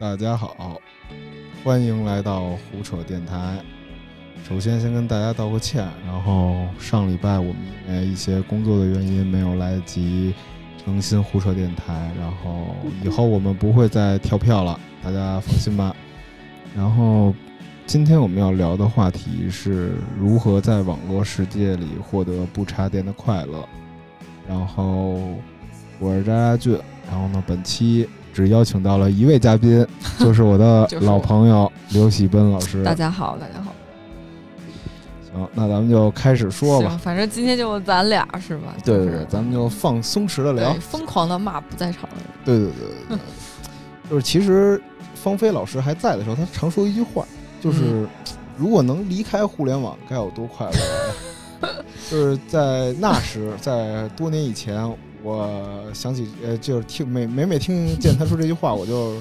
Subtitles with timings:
[0.00, 0.80] 大家好，
[1.64, 3.58] 欢迎来到胡扯电台。
[4.48, 7.56] 首先，先跟大家道个歉，然后上礼拜我们
[7.88, 10.32] 因为一些工作的原因没有来得及
[10.86, 15.92] 更新胡扯电台，然后以后我们不会再跳票了，大家放心吧。
[16.76, 17.34] 然后，
[17.84, 23.68] 今天我们要聊的话题是如何在网络世界里获得不插电的快乐。
[24.48, 25.18] 然后，
[25.98, 26.78] 我是渣渣俊。
[27.10, 28.06] 然后呢，本期
[28.38, 29.84] 只邀请到了一位嘉宾，
[30.20, 32.84] 就是我的老朋友刘喜奔老师。
[32.84, 33.74] 大家好，大家好。
[35.32, 36.90] 行，那咱们就开始说吧。
[36.90, 38.76] 行，反正今天就咱俩是吧？
[38.84, 40.72] 就是对对对，咱们就放松弛的聊。
[40.74, 42.26] 疯狂的骂不在场的人。
[42.44, 43.18] 对对对对对，
[44.08, 44.80] 就是其实
[45.16, 47.26] 方飞老师还在的时候，他常说一句话，
[47.60, 48.08] 就是、嗯
[48.56, 50.72] 如果能离开互联网，该有多快乐
[51.68, 51.70] 啊！
[52.10, 54.76] 就是在那时，在多年以前，
[55.22, 59.16] 我想起呃，就是听每每每听见他说这句话，我就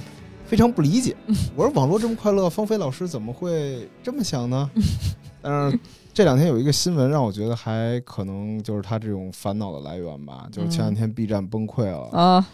[0.45, 1.15] 非常不理解。
[1.55, 4.69] 我说网络这么快乐，方菲老师怎么会这么想呢？
[5.41, 5.79] 但是
[6.13, 12.09] 这两天有一个新闻让我觉得还可能就是他这种烦恼的来源吧，就是前两天 B 站崩溃了。
[12.11, 12.45] 啊，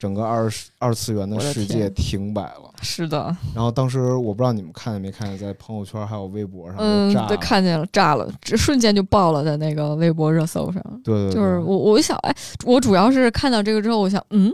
[0.00, 2.72] 整个二十二次元的世界停摆了。
[2.80, 7.14] 是的，然后当时我不知道你们看见没看见，在朋友圈还有微博上嗯。
[7.28, 10.82] 对，看见了，炸了，这瞬间就爆了在那个微博热搜上。
[11.04, 12.34] 对对对，就是我，我一想，哎，
[12.64, 14.50] 我主要是看到这个之后，我想，嗯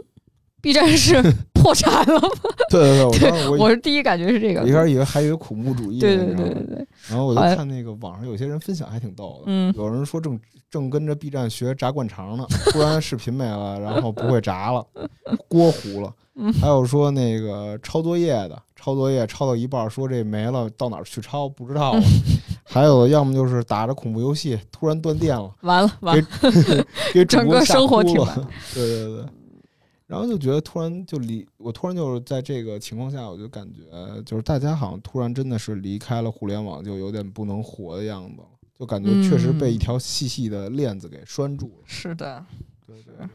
[0.61, 1.23] ，B 站是
[1.67, 2.29] 破产了吗？
[2.71, 4.61] 对对对，我对我我是第一感觉是这个。
[4.61, 10.39] 我一开始以为还以为恐怖主义呢，对对对对对，然后我就看那个网上有些人分享还挺逗的，嗯，有人说正
[10.71, 14.87] 正跟着 B 站学炸灌肠呢，突然视频没了，然后不会炸了，
[15.49, 16.13] 锅糊了。
[16.39, 22.03] 嗯还有说那个抄作业的，抄作业抄到一半说这没了，到哪儿去抄不知道了。
[22.63, 26.27] 还有要么就是打着恐怖游戏突然断电了，完了完了，
[27.15, 28.35] 给主整个生活停摆。
[28.75, 29.25] 对对对，
[30.07, 38.49] 然后就觉得突然就离我突然就是在这个情况下，我就感觉就是大家好像突然真的是离开了互联网，就有点不能活的样子了，
[38.79, 41.85] 就感觉确实被一条细细的链子给拴住了。
[41.87, 42.47] 是的，
[42.87, 43.27] 对对对。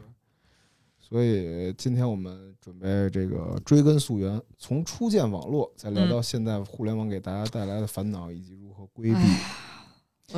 [0.98, 9.20] 所以今天我们准备这个追根溯源，从初见网络，再聊嗯到现在互联网给大家带来的烦恼以及如何规避。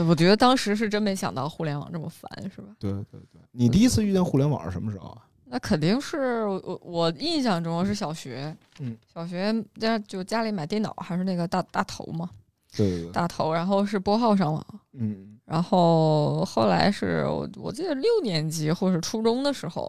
[0.03, 2.75] 我觉得当时是真没想到互联网这么烦，是吧？
[2.81, 5.25] 对对对，你第一次遇见互联网是什么时候啊？
[5.55, 12.29] 那肯定是我我我印象中是小学，嗯，小学家就家里买电脑还是那个大大头嘛，
[12.77, 19.89] 对对对，大头，然后是拨号上网，嗯，然后后来是我我记得六年级或者初中的时候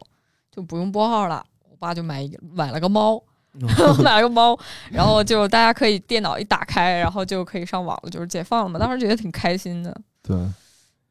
[0.51, 3.19] 就不用拨号了，我爸就买一买了个猫，
[3.53, 3.61] 嗯
[4.05, 4.55] 买了个猫，
[4.91, 9.99] 然后就大家可以电脑一打开，然后就可以上网了，就是解放了嘛，当时觉得挺开心的。
[10.21, 10.37] 对，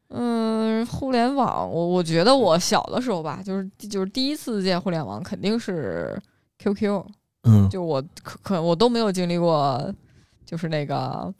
[0.09, 6.21] 嗯，互联网，我我觉得我小的时候吧，就是就是第一次见互联网肯定是
[6.59, 7.03] QQ，
[7.43, 9.93] 嗯，就我可可我都没有经历过，
[10.45, 11.33] 就是那个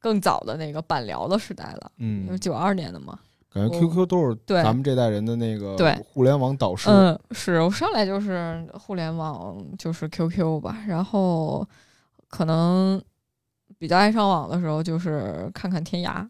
[0.00, 3.18] 更早的那个板聊的时代了，因为嗯，九二年的嘛。
[3.54, 6.88] 感觉 QQ 都是对咱们这代人的那个对互联网导师。
[6.88, 11.62] 嗯，是我上来就是互联网，就是 QQ 吧，然后
[12.30, 12.98] 可能
[13.78, 16.26] 比较爱上网的时候就是看看天涯。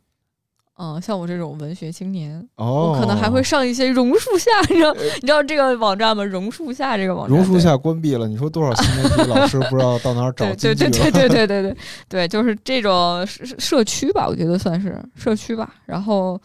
[0.83, 6.25] 嗯，像我这种文学青年，哦，我可能还会上一些榕树下，你知道你知道这个网站吗？
[6.25, 10.75] 榕树下这个网站，榕树下关闭了，你说多少新媒体老师不知道到哪儿找对？
[10.75, 11.77] 对对对对 对
[12.09, 15.73] 对就是这种社社区吧，我觉得算是社区吧。
[15.87, 16.37] 然后，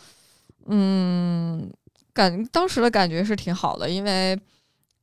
[0.68, 1.68] 嗯，
[2.14, 4.40] 感当时的感觉是挺好的，因为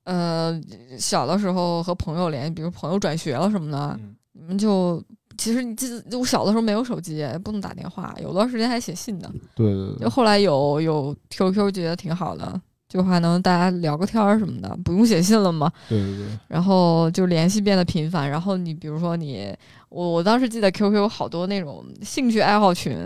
[0.04, 0.60] 呃，
[0.96, 5.02] 小的时候和朋友联系，比如朋友转学了什么的，嗯你们就
[5.36, 9.30] 其实你记得，我小的时候没有手机，不能打电话，有段时间还写信呢。
[9.54, 15.70] 对对对，就后来有有 QQ，觉得挺好的，就还能大家聊个天儿什么的，不用写信了嘛。
[15.88, 18.28] 对对对，然后就联系变得频繁。
[18.28, 19.54] 然后你比如说你，
[19.88, 22.96] 我我当时记得 QQ 有好多那种兴趣爱好群，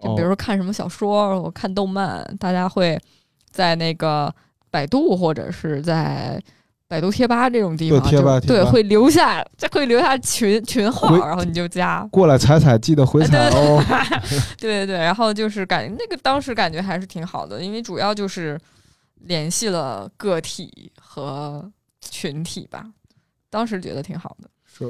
[0.00, 3.00] 就比如哦说看什么小说，我看动漫，大家会
[3.50, 4.34] 在那个
[4.70, 6.42] 百度或者是在。
[6.92, 13.82] 百度贴吧这种地方，对贴吧对会留下，这会留下群群号，然后你就加，过来踩踩，记得回踩哦。
[14.60, 18.60] 对对对，然后就是感那个当时感觉还是挺好的，因为主要就是
[19.20, 21.66] 联系了个体和
[22.02, 22.84] 群体吧，
[23.48, 24.50] 当时觉得挺好的。
[24.66, 24.84] 是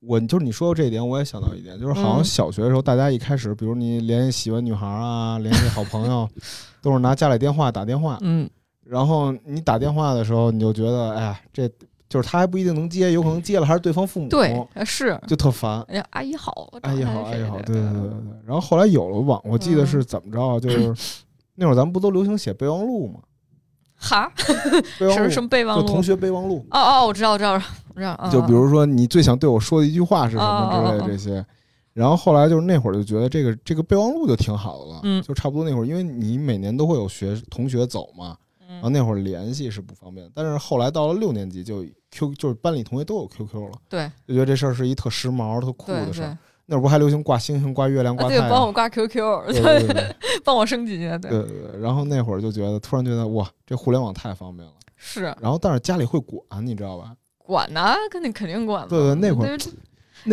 [0.00, 6.28] 我就是你说到这一点，我也想到一点，就是好像嗯小学的时候，大家一开始，比如你联系喜欢女孩啊，联系好朋友，
[6.82, 8.18] 都是拿家里电话打电话。
[8.20, 8.48] 嗯，
[8.88, 11.68] 然后你打电话的时候，你就觉得，哎呀，这
[12.08, 15.82] 就是他还不一定能接，有可能接了还是对方父母，对，是，就特烦。
[15.88, 18.10] 哎呀，阿姨好，阿姨好，阿姨好，对对对对。
[18.46, 20.58] 然后后来有了网，我记得是怎么着啊？
[20.58, 20.94] 就是
[21.54, 23.20] 那会儿咱们不都流行写备忘录吗？
[24.00, 24.32] 哈，
[24.98, 25.82] 备忘录什么什么备忘录？
[25.82, 26.64] 就同学备忘录。
[26.70, 27.58] 哦哦，我知道，我知道，
[27.96, 31.44] 站，啊就比如说你最想对我说的一句话是什么哦之类的这些。
[31.92, 38.36] 然后后来就是那会儿就觉得这个这个备忘录就挺好的了，嗯就差不多那会儿，因为你每年都会有学同学走嘛，
[38.78, 46.38] 然后嗯，那会儿联系是不方便，但是后来到了六年级就 Q 就是班里同学都有 QQ 了，对就觉得这事儿是一特时髦、特酷的事儿啊，。
[46.66, 48.72] 那会儿不还流行挂星星、挂月亮、挂太对，帮我？
[48.72, 51.80] 挂 QQ，对对对对 帮我升级，对，对对对。
[51.80, 54.74] 然后那会儿就觉得，突然觉得哇，这互联网太方便了。
[54.96, 57.14] 是然后但是家里会管，你知道吧？
[57.38, 58.88] 管呐，肯定肯定管嘛。
[58.88, 59.56] 对对那会儿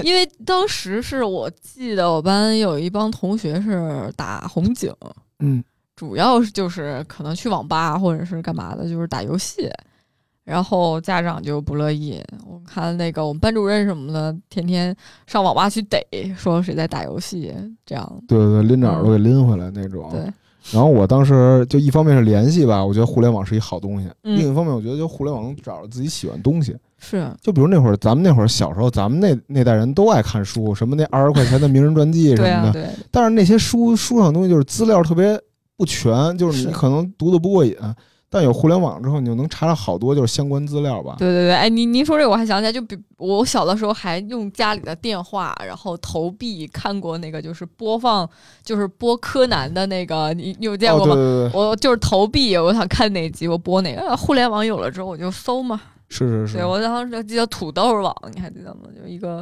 [0.04, 4.92] 因为当时是我记得我班有一帮同学是打红警，
[5.40, 5.64] 嗯，
[5.96, 9.70] 主要是就是可能去网吧或者是干嘛的，就是打游戏。
[10.44, 14.96] 然后家长就不乐意，我看那个我们班主任什么的，天天
[15.26, 16.06] 上网吧去逮，
[16.38, 17.52] 说谁在打游戏，
[17.84, 20.08] 这样对对对，拎着耳朵给拎回来那种。
[20.12, 20.22] 对，
[20.72, 26.78] 然后我当时就一方面是联系吧，我觉得互联网是一好东西；嗯另一方面，我觉得就互联网能找着自己喜欢东西。
[27.00, 32.72] 是就比如那会儿，咱们那会儿小时候，咱们那那代人都爱看书，什么那二十块钱的名人传记什么的。
[32.72, 35.42] 对啊，对，但是那些书书上的东西就是资料特别
[35.78, 37.76] 不全，就是你可能读的不过瘾。
[38.28, 41.16] 但有互联网之后，你就能查到好多就是相关资料吧。
[41.18, 48.30] 对对对，哎，您您说这个我还想起来，就比我小的时候还用家里的电话，然后投币看过那个就是播放，
[48.62, 51.14] 就是播柯南的那个，你你有见哦，过吗？
[51.16, 54.02] 对对对，我就是投币，我想看哪集我播哪个。
[54.02, 55.80] 呃互联网有了之后，我就搜嘛。
[56.10, 56.66] 是是是对，。
[56.66, 58.82] 我当时记得土豆网，你还记得吗？
[59.02, 59.42] 就一个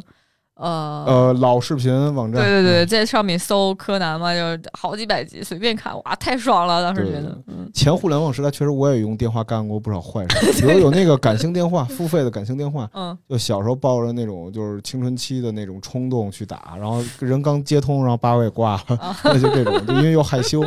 [0.55, 1.03] 呃。
[1.07, 2.41] 呃，老视频网站。
[2.41, 6.81] 对对对，嗯，在上面搜柯南嘛，就是好几百集，随便看，哇，太爽了！
[6.83, 7.38] 当时觉得
[7.73, 20.63] 前互联网时代，确实我也用电话干过不少坏事， 比如有那个感性电话，付费的感性电话， 嗯，就小时候抱着那种就是青春期的那种冲动去打，然后人刚接通，然后把我给挂了，啊 那就这种，就因为又害羞。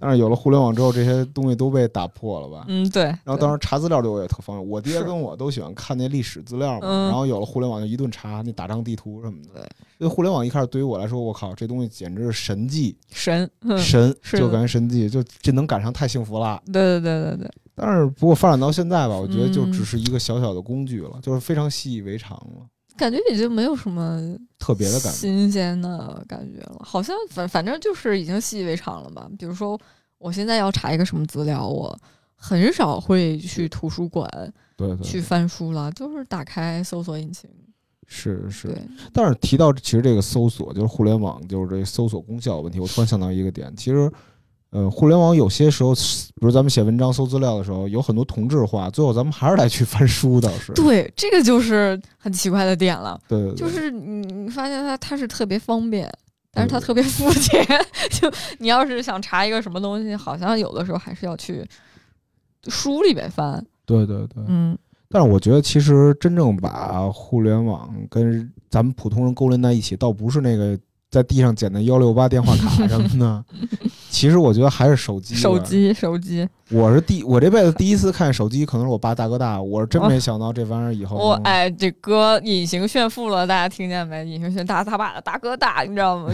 [0.00, 2.64] 但是有了互联网之后，这些东西都被打破了吧？
[2.68, 3.04] 嗯，对。
[3.04, 9.48] 然后当时查资料对我也特方便，我爹跟我都喜欢看那历史资料嘛，嗯然后有了互联网就一顿查那打仗地图什么的。
[9.54, 9.62] 对，
[9.98, 16.62] 所以互联网一开始对于我来说，我靠，这东西简直是神迹，神，嗯，神就感觉神迹，就这能赶上太幸福了。
[16.66, 22.66] 对对对对对，但是不过发展到现在吧，我觉得就嗯只是一个小小的工具了，就是非常习以为常了，
[22.98, 25.18] 感觉已经没有什么特别的感觉。
[25.18, 29.30] 新鲜的感觉了，好像反反正就是已经习以为常了吧。
[29.38, 29.80] 比如说，
[30.18, 31.98] 我现在要查一个什么资料，我
[32.34, 34.28] 很少会去图书馆
[34.76, 37.48] 对对，去翻书了，就是打开搜索引擎。
[38.06, 38.68] 是是。
[38.68, 44.12] 对，但是提到其实这个搜索，就是互联网，就是这搜索功效问题，我突然想到一个点，其实。
[44.70, 50.72] 呃，互联网有些时候，比如咱们写文章、搜资料的时候，有很多同质化，最后咱们还是得去翻书，倒是。
[50.72, 56.10] 对，这个就是很奇怪的点了，对对对，就是你你发现它它是特别方便。
[56.50, 57.64] 但是它特别肤浅，
[58.10, 58.28] 就
[58.58, 61.64] 你要是想查一个什么东西，好像有的时候还是要去
[62.66, 63.64] 书里边翻。
[63.84, 64.42] 对对对。
[64.48, 64.76] 嗯，
[65.10, 70.76] 但是我觉得，其实真正把互联网跟咱们普通人勾连在一起，倒不是那个
[71.10, 73.44] 在地上捡的幺六八电话卡什么的。
[74.18, 75.36] 其实我觉得还是手机。
[75.36, 75.56] 手。
[75.60, 81.24] 机手机，我是第我这辈子第一次看手机，可能是我爸大哥大，我是真没想到这玩意儿以后能。
[81.24, 84.26] 我哎，这歌隐形炫富了，大家听见没？
[84.26, 86.32] 隐形炫大他爸的大哥大，你知道吗？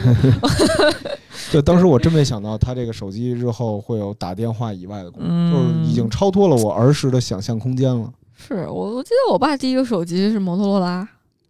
[1.52, 8.10] 对，当时我真没想到，他这个手机日后会有打电话以外的功能，嗯就是已经超脱了我儿时的想象空间了。
[8.34, 11.06] 是我我记得我爸第一个手机是摩托罗拉，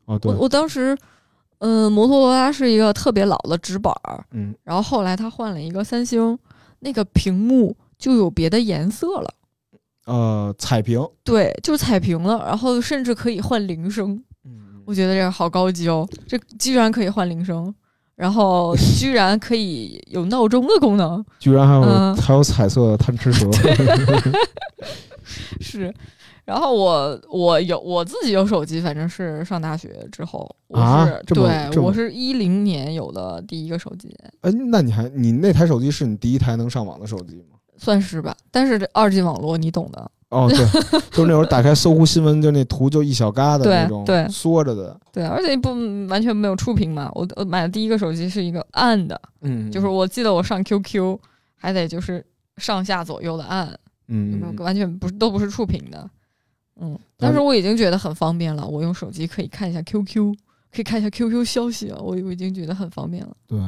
[0.07, 0.97] 哦，对我，我当时，
[1.65, 6.39] 嗯、摩托罗拉是一个特别老的直板儿，嗯，然后后来他换了一个三星，
[6.81, 9.35] 那个屏幕就有别的颜色了，
[10.05, 17.75] 呃，彩屏，对，就是彩屏了，然后甚至可以换铃声，嗯，我觉得这个好高级哦，这居然可以换铃声。
[18.17, 22.15] 然后 居然可以有闹钟的功能，居然还有、嗯。
[22.15, 23.51] 还有彩色的贪吃蛇，
[25.61, 25.93] 是，
[26.45, 37.57] 然后我我有我自己有手机，反正是上大学之后，我啊是、这么这么对我是一零年有的第一个手机，哎，那你还你那台手机是你第一台能上网的手机吗？
[37.77, 38.37] 算是吧。
[38.51, 40.59] 但是这二 G 网络你懂的，哦，对，
[41.11, 45.71] 就是那会儿打开搜狐新闻，就那图就一小疙瘩对那种，对缩着的，对，而且不
[46.09, 47.11] 完全没有触屏嘛。
[47.15, 51.19] 我我买的第一个手机是一个按的，嗯，就是我记得我上 QQ
[51.57, 52.25] 还得就是
[52.59, 53.67] 上下左右的按，
[54.09, 56.09] 嗯，嗯完全不是都不是触屏的，
[56.81, 56.99] 嗯。
[57.17, 60.35] 但但是我已经觉得很方便了，我用手机可以看一下 QQ，
[60.73, 63.37] 可以看一下 QQ 消息啊，我我已经觉得很方便了。
[63.47, 63.59] 对。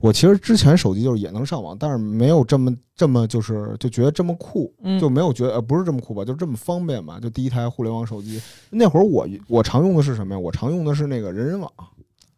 [0.00, 7.18] 我其实之前手机就是也能上网，但是没有这么这么就是就觉得这么酷，嗯，就没有觉得呃不是这么酷吧，就这么方便吧。
[7.20, 10.38] 就第一台互联网手机，那会儿我我常用的是什么呀？
[10.38, 11.70] 我常用的是那个人人网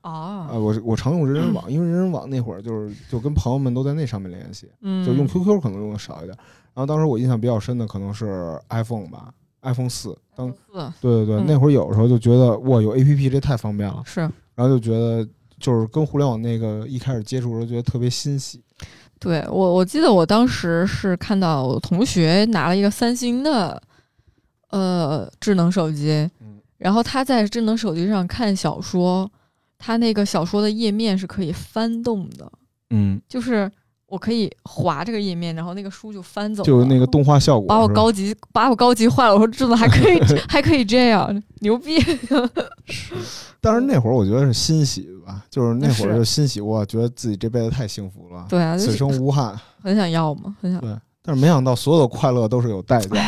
[0.01, 6.37] 啊、呃，我我常用人人网，因为人人网那会儿就是就跟朋友们都在那上面联系，嗯，就用 QQ 可能用的少一点。
[6.75, 9.33] 然后当时我印象比较深的可能是 iPhone 吧
[9.67, 10.57] iPhone 四，当四
[11.01, 11.45] 对对对，嗯。
[11.47, 14.21] 那会儿有时候就觉得哇，有 APP 这太方便了，是。
[14.55, 15.27] 然后就觉得
[15.59, 18.63] 就是跟互联网那个一开始接触的时候，觉得特别欣喜。
[19.19, 23.83] 对我，我记得我当时是看到我同学拿了一个三星的
[24.71, 26.61] 呃智能手机，嗯。
[26.79, 29.31] 然后他在智能手机上看小说，
[29.79, 32.53] 他那个小说的页面是可以翻动的，
[32.91, 33.71] 嗯，就是
[34.09, 39.33] 我可以划这个页面，然后那个书就翻走了，就是那个动画效果，把我高级把我高级坏了。
[39.33, 41.99] 我说这怎么还可以 还可以这样，牛逼！
[43.61, 49.59] 但是那会儿我觉得是欣喜吧，就是那会儿就欣喜，我觉得自己这辈子太幸福了，对啊，此生无憾。
[49.83, 53.21] 很想要嘛，很想对，但是没想到所有的快乐都是有代价的。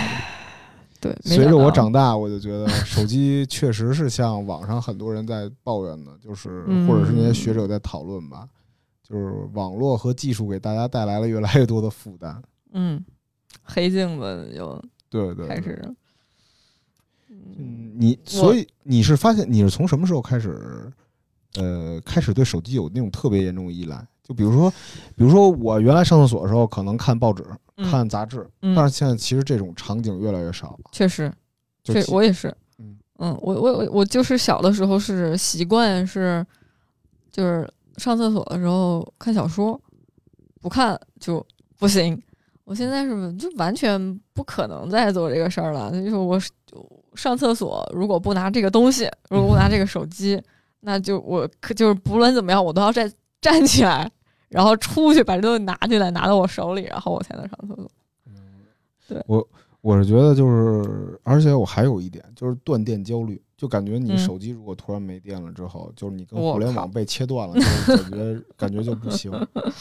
[1.00, 1.16] 对。
[1.24, 8.46] 随着我长大，我就觉得手机确实是像网上很多人在抱怨的，就是嗯或者是那些学者在讨论吧，
[9.08, 12.42] 就是网络和技术给大家带来了越来越多的负担。
[12.72, 13.02] 嗯，
[13.62, 15.94] 黑镜子就对对，开始。
[17.30, 20.90] 嗯，你所以你是发现你是从什么时候开始，
[21.56, 24.06] 呃，开始对手机有那种特别严重的依赖？
[24.22, 24.70] 就比如说，
[25.16, 27.44] 比如说我原来上厕所的时候可能看报纸、
[27.76, 30.90] 嗯看杂志，嗯但是现在其实这种场景越来越少了。
[30.92, 31.32] 确实，
[31.82, 36.44] 这就其我也是，嗯嗯，我我我我就是小的时候是习惯是，
[37.30, 37.66] 就是
[37.98, 39.78] 上厕所的时候看小说，
[40.60, 41.44] 不看就
[41.78, 42.20] 不行。
[42.64, 45.90] 我现在是就完全不可能再做这个事儿了。
[45.90, 46.50] 就是我是
[47.14, 50.40] 上厕所如果不拿这个东西，如果不拿这个手机，
[50.80, 54.10] 那就我可就是不论怎么样，我都要站站起来，
[54.48, 57.90] 然后出去把这东西拿进来，拿到我手里，然后我才能上厕所。
[59.08, 59.48] 对，我
[59.80, 69.32] 我是觉得就是，而且我还有一点就是断电焦虑，就感觉你嗯手机如果突然没电了之后，就是你跟互联网被切断了，就是感觉感觉就不行。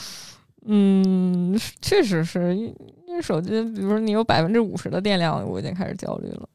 [0.66, 2.76] 嗯，确实是因
[3.08, 6.50] 因为手机，比如说你有百分之五十的电量，我已经开始焦虑了。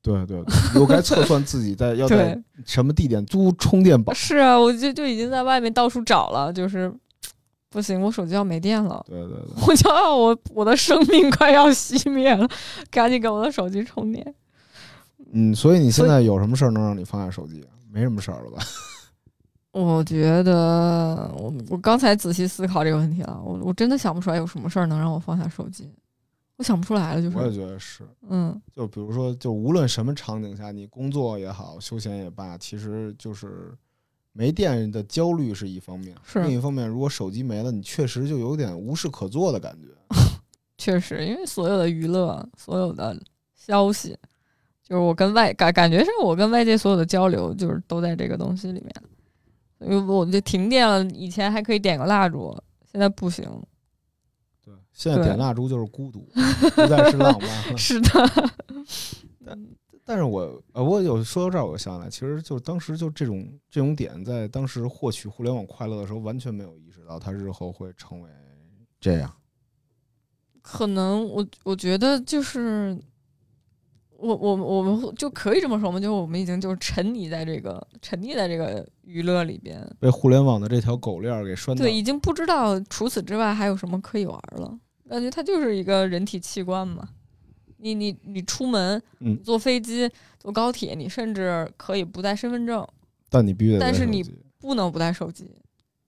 [0.00, 4.12] 对对对，又该测算自己在 要在，什么地点租充电宝。
[4.12, 6.92] 是啊，我就就已经在外面到处找了，就是
[7.70, 9.40] 不行，我手机要没电了，对对对。
[9.66, 12.48] 我就要我我的生命快要熄灭了，
[12.90, 14.34] 赶紧给我的手机充电。
[15.32, 17.64] 嗯，所以你现在有什么事儿能让你放下手机？
[17.90, 18.62] 没什么事儿了吧？
[19.72, 25.88] 我觉得我我刚才仔细思考这个问题了，我我真的想不出来有什么事儿能让我放下手机，
[26.56, 28.02] 我想不出来了，就是我也觉得是。
[28.28, 33.72] 嗯就比如说，就无论什么场景下，你工作也好，休闲也罢，其实就是
[34.32, 39.88] 没电的焦虑是一方面，是另一方面，如果手机没了，你确实就有点无事可做的感觉。
[40.78, 43.16] 确实，因为所有的娱乐，所有的
[43.54, 44.16] 消息，
[44.88, 48.94] 就是我跟外感感觉是我跟外界所有的交流，就是都在这个东西里面。
[49.80, 52.56] 因为我就停电了，以前还可以点个蜡烛，
[52.90, 53.44] 现在不行。
[54.64, 56.26] 对，现在点蜡烛就是孤独，
[56.74, 57.76] 不再是浪漫了。
[57.78, 58.10] 是的，
[59.46, 59.66] 但
[60.04, 68.30] 但是我呃，我有说到这儿，我就想起来，其实就是当时就这种这种点，在当时获取互联网快乐的时候，完全没有意识到它日后会成为
[68.98, 69.32] 这样。
[70.60, 72.98] 可能我我觉得就是
[74.18, 76.00] 我我我们就可以这么说吗？
[76.00, 81.76] 就是我们已经就是沉溺在这个沉溺在这个娱乐里边，被互联网的这条狗链儿给拴。
[81.76, 84.76] 对，已经不知道除此之外还有什么可以玩了。
[85.08, 87.08] 感觉它就是一个人体器官嘛。
[87.78, 90.10] 你你你出门，嗯坐飞机、
[90.40, 92.84] 坐高铁，你甚至可以不带身份证，
[93.30, 94.20] 但你必须得带但是你
[94.58, 95.48] 不能不带手机，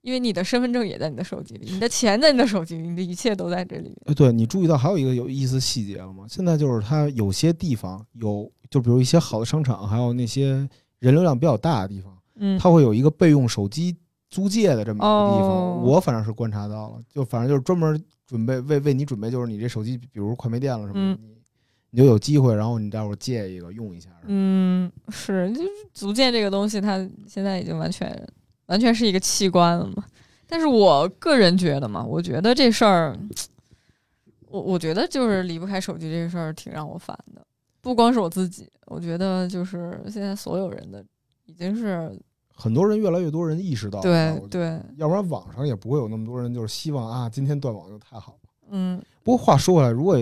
[0.01, 6.25] 因为你的身份证也在你的手机里，你的钱在你的手机里，你的一切都在这里对你注意到还有一个有意思细节了吗？
[6.27, 10.67] 现在就是它有些地方有，就比如一些好的商场，还有那些
[10.99, 13.95] 人流量比较大的地方，嗯，它会有一个备用手机
[14.29, 15.49] 租借的这么一个地方。
[15.49, 21.35] 哦我反正是观察到了，就反正就是专门准备为为你准备，就是你这手机，比如快没电了什么的，嗯你
[21.89, 24.09] 你就有机会，然后你待会儿借一个用一下。
[24.25, 28.09] 嗯，是，就是足见这个东西，它现在已经完全
[28.71, 30.03] 完全是一个器官了嘛。
[30.47, 33.17] 但是我个人觉得嘛，我觉得这事儿，
[34.49, 37.45] 我我觉得就是离不开手机这个事儿挺让我烦的。
[37.81, 41.03] 不光是我自己，我觉得就是现在所有人的
[41.45, 42.17] 已经是
[42.53, 48.49] 很多人越来越多人意识到，对对，要不然网上也不会有那么多人就是希望啊，今天断网就太好了。
[48.69, 50.17] 嗯不过话说回来，如果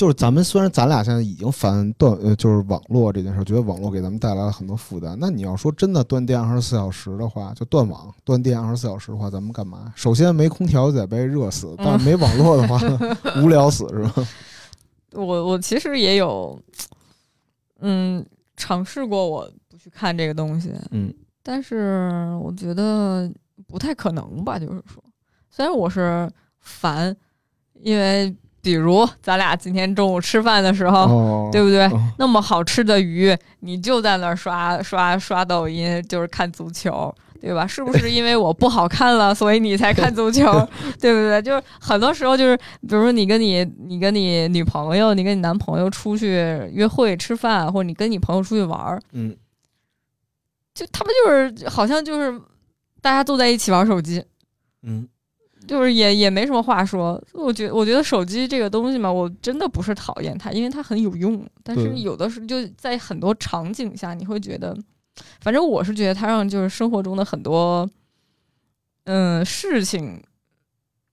[0.00, 5.14] 就是咱们虽然咱俩现在已经烦断呃，就是网络这件事儿，觉得网络给咱们带来了很多负担。
[5.20, 9.92] 那你要说真的断电二十四小时的话，就断网断电二十四小时的话，咱们干嘛？
[9.94, 12.80] 首先没空调就得被热死，但是没网络的话，
[13.44, 14.26] 无聊死是吧？
[15.12, 16.58] 我我其实也有，
[17.80, 18.24] 嗯，
[18.56, 23.30] 尝试过我不去看这个东西，嗯，但是我觉得
[23.66, 24.58] 不太可能吧。
[24.58, 25.04] 就是说，
[25.50, 26.26] 虽然我是
[26.58, 27.14] 烦，
[27.82, 31.84] 因为比如咱俩今天中午吃饭的时候，哦，对不对？
[31.86, 37.66] 哦那么好吃的鱼，你就在那儿刷刷刷抖音，就是看足球，对吧？
[37.66, 40.44] 是不是因为我不好看了，所以你才看足球，
[41.00, 41.40] 对不对？
[41.40, 46.28] 就是很多时候就是，比如说你跟你你跟你女朋友，你跟你男朋友出去
[46.72, 49.34] 约会吃饭，或者你跟你朋友出去玩儿，嗯，
[50.74, 51.30] 就他们就
[51.62, 52.38] 是好像就是
[53.00, 54.22] 大家都在一起玩手机，
[54.82, 55.08] 嗯，
[55.66, 57.22] 就是也也没什么话说。
[57.32, 61.46] 我觉我觉得手机这个东西嘛，我真的不是讨厌它，因为它很有用。
[61.62, 64.76] 但是有的时候就在很多场景下，你会觉得，
[65.40, 67.88] 反正我是觉得它让就是生活中的很多
[69.04, 70.22] 嗯事情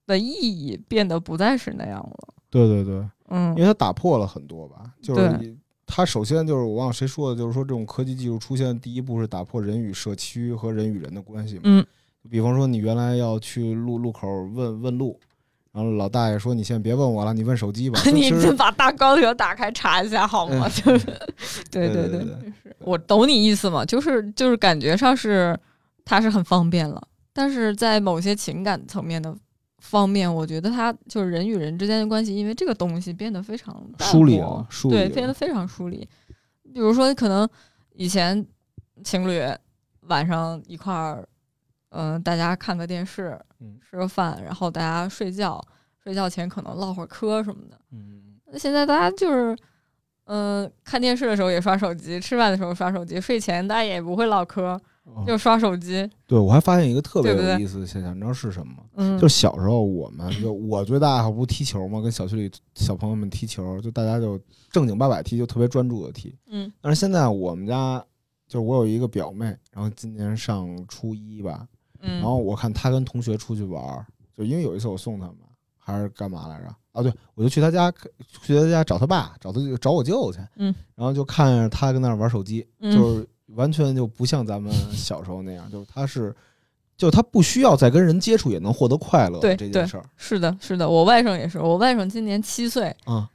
[0.06, 2.34] 的意义变得不再是那样了。
[2.50, 11.60] 对对对，嗯因为它打破了很多吧，就是你它首先就是我忘了谁说的，就是说这种科技技术出现的第一步是打破人与社区和人与人的关系嘛。
[11.64, 11.86] 嗯，
[12.30, 15.18] 比方说你原来要去路路口问问路，
[15.72, 18.00] 然后老大爷说你现在别问我了，你问手机吧。
[18.04, 20.66] 就你先把大高铁打开查一下好吗？
[20.66, 21.06] 嗯就是，
[21.70, 22.26] 对对对
[22.80, 25.58] 我懂你意思嘛，就是就是感觉上是
[26.04, 29.34] 它是很方便了，但是在某些情感层面的
[29.78, 36.08] 方面，我觉得它就是人与人之间的关系，因为这个东西变得非常疏离漠了，疏离对，变得非常疏离。
[36.72, 37.48] 比如说，可能
[37.94, 38.44] 以前
[39.02, 39.42] 情侣
[40.02, 41.26] 晚上一块儿，
[41.90, 45.62] 嗯、大家看个电视，嗯吃个饭，然后大家睡觉，
[46.02, 47.78] 睡觉前可能唠会儿嗑什么的。
[47.92, 49.56] 嗯，那现在大家就是，
[50.24, 56.08] 嗯、看电视的时候也刷手机，吃饭的时候刷手机，睡前大家也不会唠嗑，哦就刷手机。
[56.26, 58.82] 对我还发现一个特别有意思的现象，你知道是什么吗？
[58.96, 62.00] 嗯，就小时候我们就我最大爱好不是踢球吗？
[62.00, 64.38] 跟小区里小朋友们踢球，就大家就
[64.70, 66.36] 正经八百踢，就特别专注的踢。
[66.48, 68.04] 嗯但是现在我们家
[68.46, 71.66] 就是我有一个表妹，然后今年上初一吧，
[72.00, 75.36] 嗯，然后我看他跟同学出去玩儿，就因为有一次我送他们
[75.76, 76.68] 还是干嘛来着？
[76.92, 77.90] 啊，对，我就去他家
[78.42, 86.34] 去他家找他爸，找他找我舅去，嗯，然后就看着他跟那儿玩手机，嗯就是完全就不像咱们小时候那样， 就是他是。
[86.96, 92.88] 就他不需要再跟人接触也能获得快乐对这件事儿是的，是的，我外甥也是，我外甥今年七岁。
[93.04, 93.28] 啊，嗯，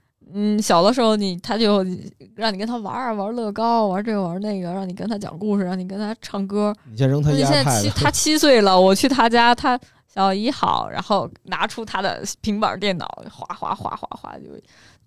[0.62, 1.86] 小的时候你他就
[2.36, 6.74] 让你跟他玩儿玩乐高，玩这个玩那个，让你跟他讲故事，让你跟他唱歌。
[6.90, 14.46] 你先扔他那现在七 他七岁了，我去他家，他小姨好，然后拿出他的平板电脑，哗哗哗哗哗就，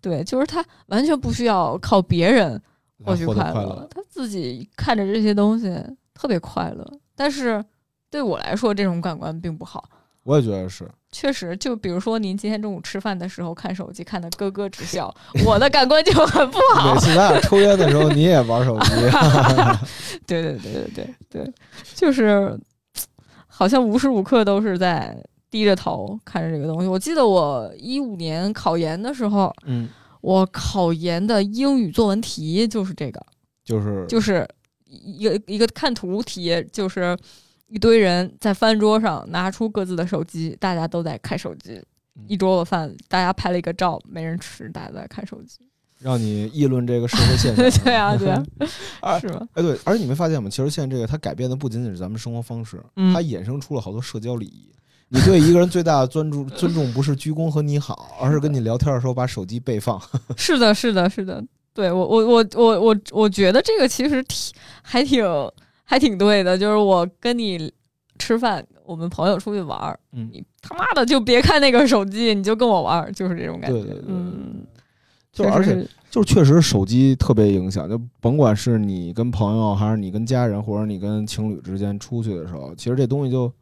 [0.01, 2.53] 对，就是他完全不需要靠别人
[2.99, 3.89] 来获取快乐，快乐。
[3.91, 5.75] 他自己看着这些东西
[6.15, 6.87] 特别快乐。
[7.15, 7.65] 但是
[8.11, 9.89] 对我来说，这种感官并不好。
[10.23, 15.13] 我也觉得是，确实，就比如说您今天中午吃饭的时候看手机，看的咯咯直 笑，
[15.47, 17.01] 我的感官就很不好每。
[17.01, 18.91] 次咱俩抽烟的时候， 你也玩手机，
[20.27, 21.53] 对对对对对对，
[21.95, 22.55] 就是
[23.47, 25.17] 好像无时无刻都是在
[25.51, 26.87] 低着头看着这个东西。
[26.87, 29.89] 我记得我一五年考研的时候，嗯，
[30.21, 33.19] 我考研的英语作文题就是这个，
[33.65, 34.47] 就是就是
[34.85, 37.17] 一个一个看图题，就是
[37.69, 41.73] 一堆人在饭桌上拿出各自的手机，大家都在看手机。
[42.19, 45.59] 嗯一桌子饭，大家拍了一个照，没人吃，大家都在看手机。
[45.99, 47.57] 让你议论这个社会现象。
[47.85, 48.43] 对啊，对啊，
[49.01, 49.47] 啊是吗？
[49.53, 50.49] 哎，对，而且你没发现吗？
[50.49, 54.71] 其实现在这个它改变的不仅仅是咱们生活方式，嗯它衍生出了好多社交礼仪。
[55.09, 60.01] 你对一个人最大的尊重尊重不是鞠躬和你好，而是跟你聊天的时候把手机备放。
[60.39, 61.45] 是的，是的，是的。
[61.75, 65.23] 对我，我，我，我，我，我觉得这个其实挺还挺
[65.87, 66.59] 还挺对的。
[66.59, 67.73] 就是我跟你
[68.19, 73.81] 吃饭，我们朋友出去玩儿，嗯，你他妈的就别看那个手机，你就跟我玩儿，就是这种感觉。
[73.81, 74.67] 对对对嗯，
[75.33, 83.55] 就而且就是确实手机特别影响，就甭管是你跟朋友，还是你跟家人，或者你跟情侣之间出去的时候，其实这东西就，比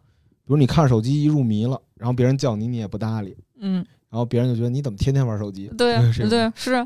[0.47, 5.67] 如你看手机一入迷了，然后别人叫你，你也不搭理，嗯，然后别人就觉得你怎么天天玩手机？
[5.77, 6.23] 对对啊，是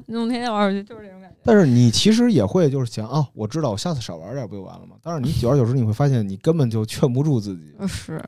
[0.07, 1.18] 你怎么天天玩儿手机就是这种。
[1.49, 4.97] 但是你其实也会就是想哦，我知道，我下次少玩点不就完了吗？
[5.03, 7.75] 但是你久而久之你会发现，你根本就劝不住自己。
[7.79, 8.23] 呃是，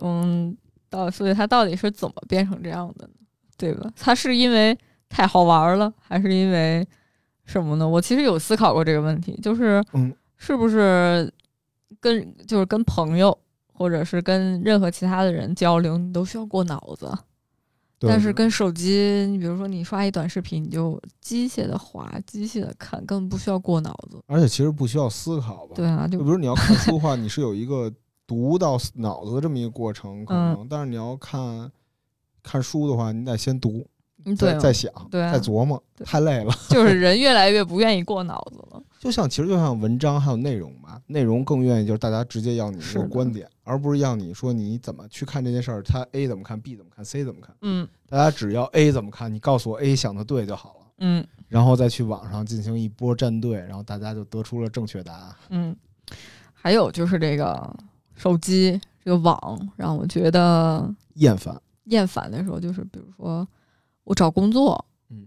[0.00, 0.54] 嗯，
[0.90, 3.14] 到所以它到底是怎么变成这样的呢？
[3.56, 3.90] 对吧？
[3.96, 4.76] 它是因为
[5.08, 6.86] 太好玩了，还是因为
[7.46, 7.88] 什么呢？
[7.88, 11.32] 我其实有思考过这个问题，就是嗯，是不是
[12.00, 13.36] 跟就是跟朋友
[13.72, 17.10] 或者是跟任何其他的人交流，你都需要过脑子。
[18.00, 24.18] 对但是跟手机，你比如说你刷一短视频，你就机械的滑、机械的看，根本不需要过脑子。
[24.26, 25.74] 而且其实不需要思考吧？
[25.76, 27.92] 对啊，就就比如你要看书的话，你是有一个
[28.26, 31.70] 读到脑子的这么一个过程，可嗯能，但是你要看
[32.42, 33.86] 看书的话，你得先读，
[34.24, 36.50] 嗯对啊再再想，对啊再琢磨，太累了。
[36.70, 38.82] 就是人越来越不愿意过脑子了。
[39.00, 47.88] 就像其实就像文章还有内容吧，内容更愿意就是大家直接要你一个观点，而不是要你说你怎么去看这件事儿，他 A 怎么看，B 怎么看，C 怎么看，嗯。
[48.06, 51.26] 大家只要 A 怎么看，你告诉我 A 想的对就好了，嗯。
[51.48, 55.34] 然后再去网上进行一波站队，然后大家就得出了正确答案。
[55.48, 55.74] 嗯，
[56.52, 57.74] 还有就是这个
[58.14, 63.48] 手机这个网让我觉得厌烦，厌烦的时候，就是比如说
[64.04, 65.26] 我找工作，嗯，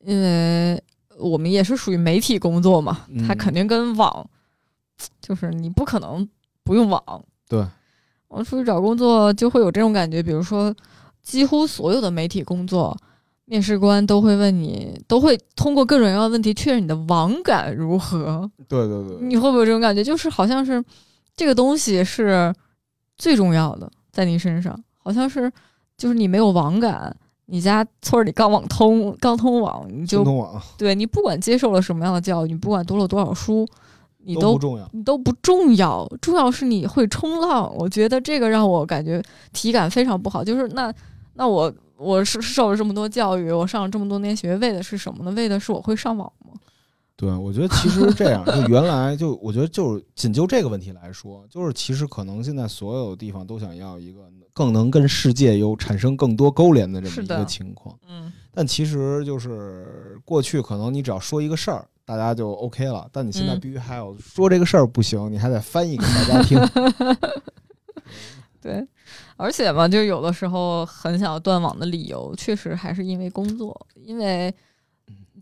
[0.00, 0.82] 因为
[1.22, 4.28] 我们也是属于媒体工作嘛，嗯它肯定跟网，
[5.20, 6.28] 就是你不可能
[6.64, 7.02] 不用网。
[7.48, 7.64] 对，
[8.28, 10.74] 我出去找工作就会有这种感觉，比如说，
[11.22, 12.96] 几乎所有的媒体工作，
[13.44, 18.50] 面试官都会问你，都会通过各种各样的问题确认你的网感如何。
[18.68, 20.02] 对对对，你会不会有这种感觉？
[20.02, 20.82] 就是好像是
[21.36, 22.54] 这个东西是
[23.16, 25.52] 最重要的，在你身上，好像是
[25.96, 27.14] 就是你没有网感，
[27.52, 33.68] 你家村儿里刚网通刚通网，你就通网对你不管接受了什么样的教育，你不管读了多少书，
[34.24, 34.88] 你都都不重要。
[34.92, 37.70] 你都不重要，重要是你会冲浪。
[37.76, 40.42] 我觉得这个让我感觉体感非常不好。
[40.42, 40.90] 就是那
[41.34, 45.30] 那我我是受了这么多教育，我上了这么多年学，为的是什么呢？
[45.32, 46.41] 为的是我会上网吗？
[47.16, 54.20] 对，我觉得其实是这样，就原来就我觉得就是仅就这个问题来说，就是其实可能现在所有地方都想要一个
[54.52, 57.96] 更能跟世界有产生更多勾连的这么一个情况。
[58.08, 66.58] 嗯，但其实就是过去可能你只要说一个事儿，大家就 OK 了，但你现在嗯必须还有说这个事儿不行，你还得翻译给大家听。
[68.60, 68.86] 对。
[69.36, 74.54] 而且嘛，就有的时候很想要断网的理由，确实还是因为工作，因为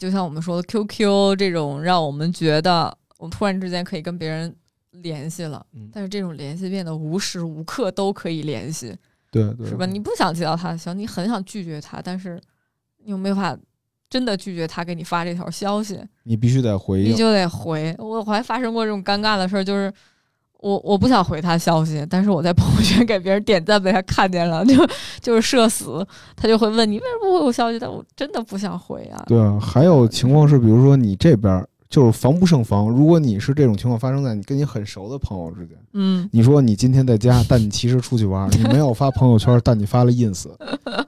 [0.01, 4.57] 就像我们说的 QQ 这种，让我们觉得我突然之间可以跟别人
[4.93, 8.97] 联系了，嗯但是这种联系变得无时无刻都可以联系。
[9.31, 9.85] 对对，是吧？
[9.85, 12.41] 你不想接到他的消息，你很想拒绝他，但是
[13.05, 13.57] 你又没法
[14.09, 17.13] 真的拒绝他给你发这条消息，你必须得回应。
[17.13, 17.95] 你就得回。
[17.99, 19.93] 我还发生过这种尴尬的事儿，就是
[20.61, 24.75] 我我不想回他消息，但是我在朋友圈给别人点赞被他看见了，就
[25.21, 29.25] 就是社死，他就会问你为什么不回我消息，但我真的不想回啊。
[29.27, 40.47] 对啊，还有情况是，比如说你这边就是防不胜防，如果你是这种情况发生在你跟你很熟的朋友之间，嗯，你说你今天在家，但你其实出去玩儿，你没有发朋友圈，但你发了 ins，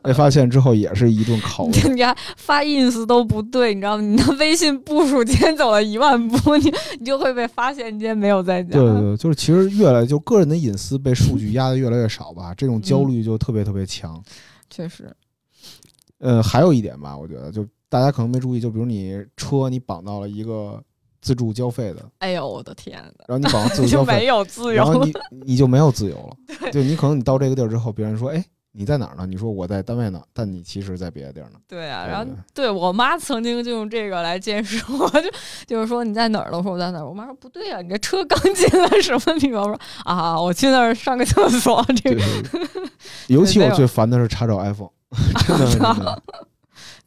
[0.02, 1.94] 被发现之后也是一顿拷问。
[1.94, 4.02] 你家发 ins 都不对，你知道吗？
[4.02, 6.68] 你的微信步数今天走了一万步，你
[6.98, 8.70] 你就会被发现你今天没有在家。
[8.72, 14.20] 对对对，就是其实越来就个人的隐私被数据压得越来越少吧，这种焦虑就特别特别强。
[14.68, 15.14] 确实，
[16.18, 20.82] 呃，还有一点吧，我觉得就大家可能没注意，就比如你车你绑到了一个
[21.20, 25.04] 自助交费的，哎呦我的天呐，然后你绑到自助 交费没，有自由然后。
[25.04, 25.12] 你
[25.44, 26.70] 你就没有自由了。
[26.72, 29.26] 对你可能你到这个地儿之后，别人说，哎，你在哪儿呢？
[29.26, 31.58] 你说我在单位呢，但你其实在别的地儿呢。
[31.68, 35.28] 对啊，对然后对对我妈曾经就用这个来监视我，就
[35.66, 36.56] 就是说你在哪儿了？
[36.56, 37.06] 我说我在哪儿。
[37.06, 39.62] 我妈说不对啊，你这车刚进来什么地方？
[39.62, 41.84] 我说啊，我去那儿上个厕所。
[42.02, 42.22] 这个
[43.26, 44.88] 尤其我 最烦的是查找 iPhone，
[45.46, 46.22] 真的真的。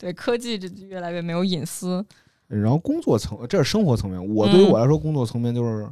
[0.06, 2.06] 对科技这越来越没有隐私。
[2.46, 4.36] 然后工作层，这是生活层面。
[4.36, 5.89] 我对于嗯我来说，工作层面就是，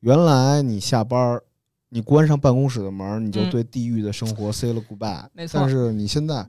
[0.00, 1.42] 原来你下班儿，
[1.88, 5.26] 你关上办公室的门儿，你就嗯对地狱的生活 say 了 goodbye。
[5.32, 6.46] 没错但是你现在，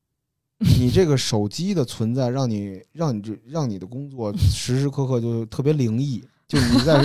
[0.78, 6.22] 你这个手机的存在，让你让你这让你的工作时时刻刻就特别灵异。
[6.46, 7.02] 就你在，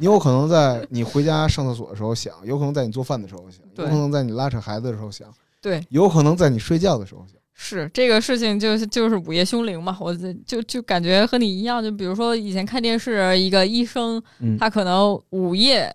[0.00, 5.32] 你有可能在你回家上厕所的时候想，有可能在你做饭的时候想，有可能在你拉扯孩子的时候想，
[5.62, 7.36] 对，有可能在你睡觉的时候想。
[7.56, 15.88] 是这个事情就是就是午夜凶铃嘛，我就就就感觉和你一样，就比如说以前看电视，一个医生嗯，他可能午夜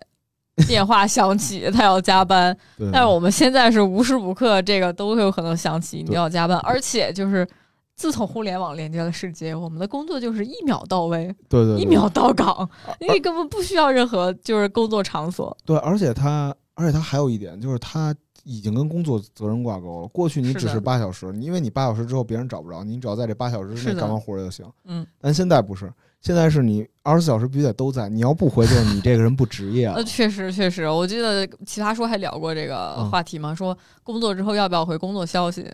[0.66, 2.56] 电话响起， 他要加班，
[2.92, 6.16] 但是我们现在是无时无刻这个都会有可能响起你对。
[6.16, 7.46] 要加班，而且就是
[7.94, 11.82] 自从互联网连接了世界，我们的工作就是一秒到位，对对对。
[11.82, 12.66] 一秒到岗，
[13.00, 15.54] 因为根本不需要任何就是工作场所。
[15.66, 20.08] 对，而且他，而且他还有一点，就是他已经跟工作责任挂钩了。
[20.08, 24.64] 过去你只是八小时，因为你八小时之后别人找不着你，只要在这八小时之内干完活儿就行。
[24.84, 30.04] 嗯，但现在不是，现在是你二十四小时必须得都在，你要不回，就是你这个人不职业了呃，。
[30.04, 35.66] 确实确实，我记得奇葩说还聊过这个嗯话题嘛，说工作之后要不要回工作消息。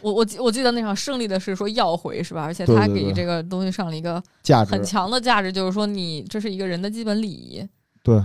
[0.00, 2.44] 我我记我记得那场胜利的是说要回是吧？
[2.44, 7.68] 而且他给这个东西上了一个价值很强的价值，就是说你这是一个人的基本礼仪。
[8.02, 8.22] 对，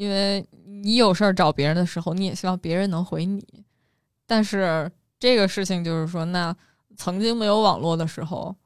[0.00, 3.44] 因为你有事儿找别人的时候，你也希望别人能回你。
[4.26, 6.56] 但是这个事情就是说，那
[6.96, 8.56] 曾经没有网络的时候，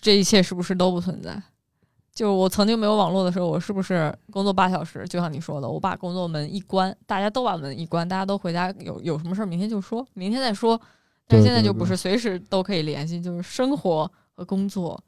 [0.00, 1.42] 这一切是不是都不存在？
[2.12, 5.04] 就我曾经没有网络的时候，我是不是工作八小时？
[5.08, 10.80] 就像你说的，我把工作门一关，大家都把门一关，大家都回家，有有什么事儿明天就说，明天再说。
[11.26, 15.02] 但现在就不是随时都可以联系，就是生活和工作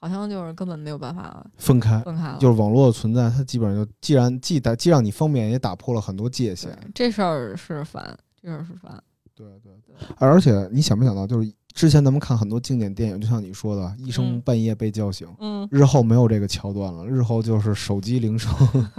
[0.00, 2.38] 好像就是根本没有办法分开，分开了。
[2.40, 6.76] 就是网络的存在，它基本上就既然既打既让你方便，也打破了很多界限。
[6.94, 9.00] 这事儿是烦，这事儿是烦。
[9.34, 18.50] 对对对，而且你想没想到，就是之前咱们看很多经典电影，就像你说的，医生嗯半夜被叫醒，嗯，日后没有这个桥段了，日后就是手机铃声，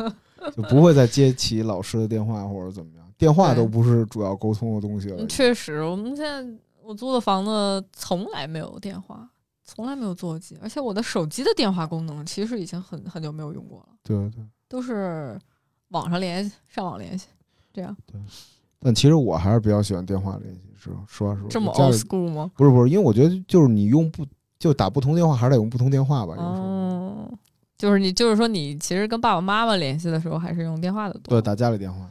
[0.56, 5.28] 就不会再接起老师的电话或者怎么样，电话都不是主要沟通的东西了嗯。
[5.28, 6.44] 确实，我们现在
[6.84, 9.30] 我租的房子从来没有电话，
[9.74, 15.40] 从来没有座机，而且我的手机的电话功能其实已经很很久没有用过了，对对，都是
[15.90, 17.28] 网上联系、上网联系，
[17.72, 18.20] 这样对
[18.80, 20.98] 但其实我还是比较喜欢电话联系，是吧？
[21.08, 22.52] 实话实说，这么 old school 吗？
[22.56, 24.26] 不是不是，因为我觉得就是你用不
[24.60, 26.34] 就打不同电话，还是得用不同电话吧。
[26.36, 27.40] 有时候哦，
[27.78, 31.40] 就是你，就是说你其实跟爸爸妈妈联系的时候，还是用电话的多。
[31.40, 32.10] 对，打家里电话，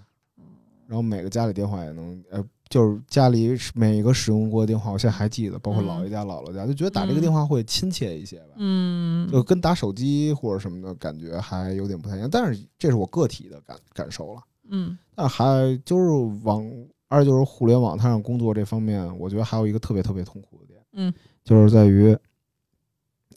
[0.86, 8.54] 然后每个家里电话也能，呃，就是家里每一个使用过的电话，我现在还记得，包括嗯姥爷家、姥姥家，就觉得打这个嗯电话会亲切一些吧。
[8.58, 14.40] 嗯，就跟打手机或者什么的感觉还有点不太一样，但是这是我个体的感感受了。
[14.70, 16.04] 嗯但还就是
[16.44, 16.64] 网，
[17.08, 22.16] 二就是互联网它上工作这方面，我觉得还有一个特别特别痛苦的点，嗯，就是在于，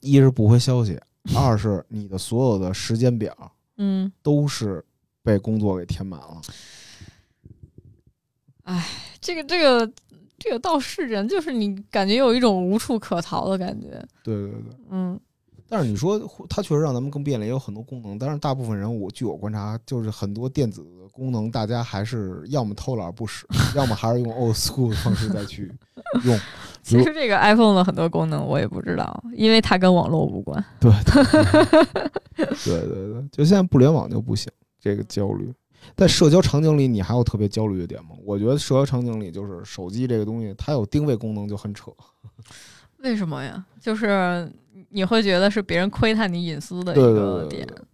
[0.00, 0.96] 一是不回消息，
[1.34, 3.36] 二是你的所有的时间表
[3.78, 4.84] 嗯，都是
[5.24, 6.40] 被工作给填满了。
[9.20, 9.92] 这个这个
[10.38, 13.88] 这个倒是人，就是你感觉有一种无处可逃的感觉。
[14.22, 14.74] 对对对。
[14.90, 15.18] 嗯
[15.66, 18.18] 但是你说它确实让咱们更便利，也有很多功能。
[18.18, 25.72] 但是大部分人，我据我观察，就是很多电子的功能，大家还是要么偷懒不使， 要么还是用 old school 的方式再去
[26.24, 26.38] 用。
[26.84, 30.62] 其实这个 iPhone 的很多功能我也不知道，因为它跟网络无关。
[30.78, 31.24] 对对
[32.62, 35.52] 对对对，就现在不联网就不行，这个焦虑。
[35.96, 38.10] 在社交场景里，你还有特别焦虑的点吗？
[38.24, 41.90] 我觉得社交场景里，就是手机这个东西，它有定位功能就很扯。
[42.98, 43.64] 为什么呀？
[43.80, 44.50] 就是
[44.90, 47.66] 你会觉得是别人窥探你隐私的一个点。
[47.66, 47.84] 对对对，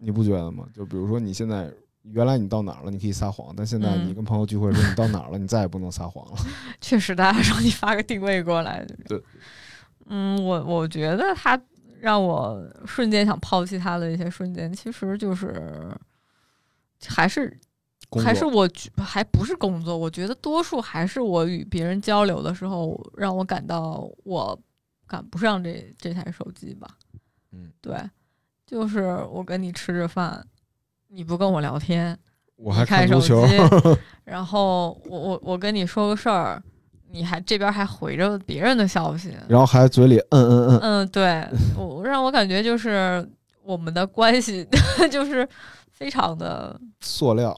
[0.00, 0.66] 你不觉得吗？
[0.74, 6.38] 就比如说你现在原来你到哪儿了，你可以撒谎，但现在嗯你跟朋友聚会说你到哪儿了，你再也不能撒谎了。
[6.80, 8.84] 确实，大家说你发个定位过来。
[9.06, 9.22] 对。
[10.12, 11.60] 嗯，我我觉得他
[12.00, 15.62] 让我瞬间想抛弃他的一些瞬间，其实就是
[17.08, 17.58] 还是
[18.22, 24.58] 还是我还不是工作，我觉得多数还是我与别人交流的时候，让我感到我
[25.06, 26.88] 赶不上这这台手机吧。
[27.52, 27.96] 嗯，对，
[28.66, 30.44] 就是我跟你吃着饭，
[31.08, 32.16] 你不跟我聊天，
[32.56, 33.28] 我还你看，手机
[34.24, 36.62] 然后我我我跟你说个事儿，
[37.10, 43.28] 你还这边还回着别人的消息，然后还嘴里嗯嗯嗯，嗯， 对我让我感觉就是
[43.64, 44.64] 我们的关系
[45.10, 45.48] 就是
[46.00, 47.56] 非常的，塑料。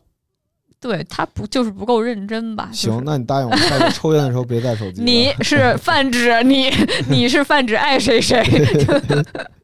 [0.81, 2.69] 对他不就是不够认真吧？
[2.73, 5.01] 就是行，那你答应我，下次抽烟的时候别带手机。
[5.01, 6.71] 你是泛指你，
[7.09, 8.43] 你是泛指爱谁谁。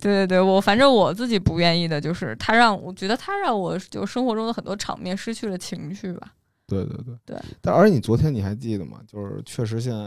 [0.00, 6.32] 对对对，我反正我自己不愿意的就是他让我觉得他让我就生活中的很多场面失去了情趣吧。
[6.68, 7.36] 对对对对。
[7.60, 9.00] 但而且你昨天你还记得吗？
[9.04, 9.98] 就是确实现在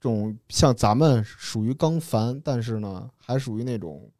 [0.00, 4.10] 这种像咱们属于刚烦，但是呢还属于那种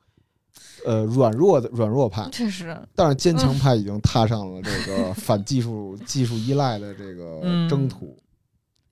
[0.86, 8.16] 呃软弱的软弱派，确实，但是坚强派已经踏上了这个反技术 技术依赖的这个嗯征途，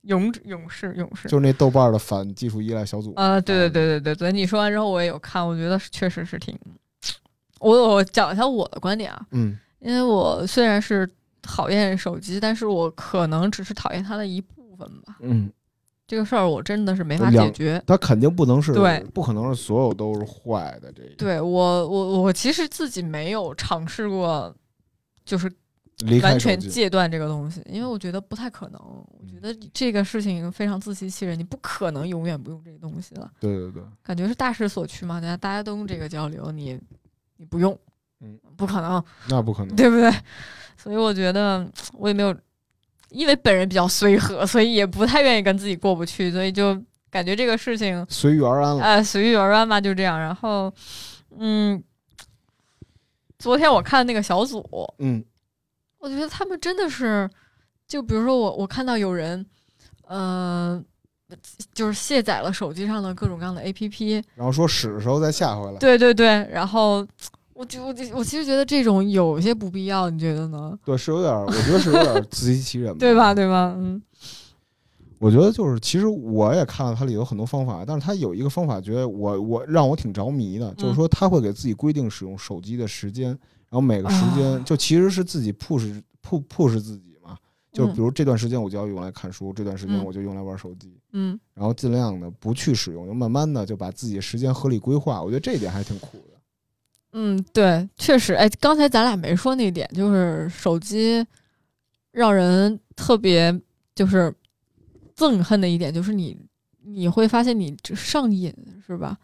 [0.03, 1.27] 勇勇士勇士。
[1.27, 3.13] 就是那豆瓣的反技术依赖小组。
[3.15, 6.57] 啊，对对对对对对，你说完之后我也有看，我觉得确实是挺，
[7.59, 11.09] 我我讲一下我的观点啊，嗯因为我虽然是
[11.41, 15.17] 讨厌手机，但是我可能只是讨厌它的一部分吧。
[15.21, 15.49] 嗯，
[16.09, 17.79] 这个事儿我真的是没法解决。
[17.85, 20.91] 它肯定不能是对，不可能是所有都是坏的。
[20.91, 24.51] 这对我我我其实自己没有尝试过，
[25.23, 25.47] 就是
[26.23, 28.81] 完全戒断这个东西，因为我觉得不太可能。
[28.81, 33.31] 我觉得这个事情非常自欺欺人，你不可能永远不用这个东西了。
[33.39, 36.79] 对对对，感觉是大势所趋嘛，大家大家都用这个交流，你
[37.37, 37.77] 你不用，
[38.21, 39.75] 嗯，不可能，那不可能。
[39.75, 40.11] 对不对？
[40.75, 42.35] 所以我觉得我也没有，
[43.09, 48.83] 因为本人比较随和，所以也不太愿意跟自己过不去，所以就感觉这个事情，随遇而安了。
[48.83, 50.19] 呃，随遇而安吧，就这样。
[50.19, 50.71] 然后，
[51.37, 51.83] 嗯，
[53.37, 54.63] 昨天我看那个小组，
[54.99, 55.23] 嗯
[55.99, 57.29] 我觉得他们真的是，
[57.87, 59.45] 就比如说我我看到有人，
[60.07, 60.81] 呃，
[61.73, 65.77] 就是卸载了手机上的各种各样的 APP，然后说使的时候再下回来。
[65.77, 67.05] 对对对，然后
[67.59, 70.79] 我就我就我其实觉得这种有些不必要，你觉得呢？
[70.85, 73.33] 对，是有点儿，我觉得是有点儿自欺欺人， 对吧？？
[73.33, 73.75] 对吧？
[73.77, 74.01] 嗯
[75.19, 87.35] 我觉得就是，其实我也看了它里头很多方法，但是它有一个方法，觉得我我让我挺着迷的，就是说他会给自己规定使用手机的时间，然后每个时间啊就其实是自己 push push push 自己嘛，
[87.73, 95.21] 就嗯比如这段时间我就要用来看书，这段时间嗯我就用来玩手机，嗯然后尽量的不去使用，就慢慢的就把自己的时间合理规划。
[95.21, 96.38] 我觉得这一点还挺酷的。
[97.11, 101.25] 嗯，对，确实，哎，刚才咱俩没说那点，就是手机
[102.11, 103.59] 让人特别
[103.95, 104.33] 就是
[105.15, 106.37] 憎恨的一点，就是你
[106.83, 108.53] 你会发现你上瘾，
[108.85, 109.17] 是吧？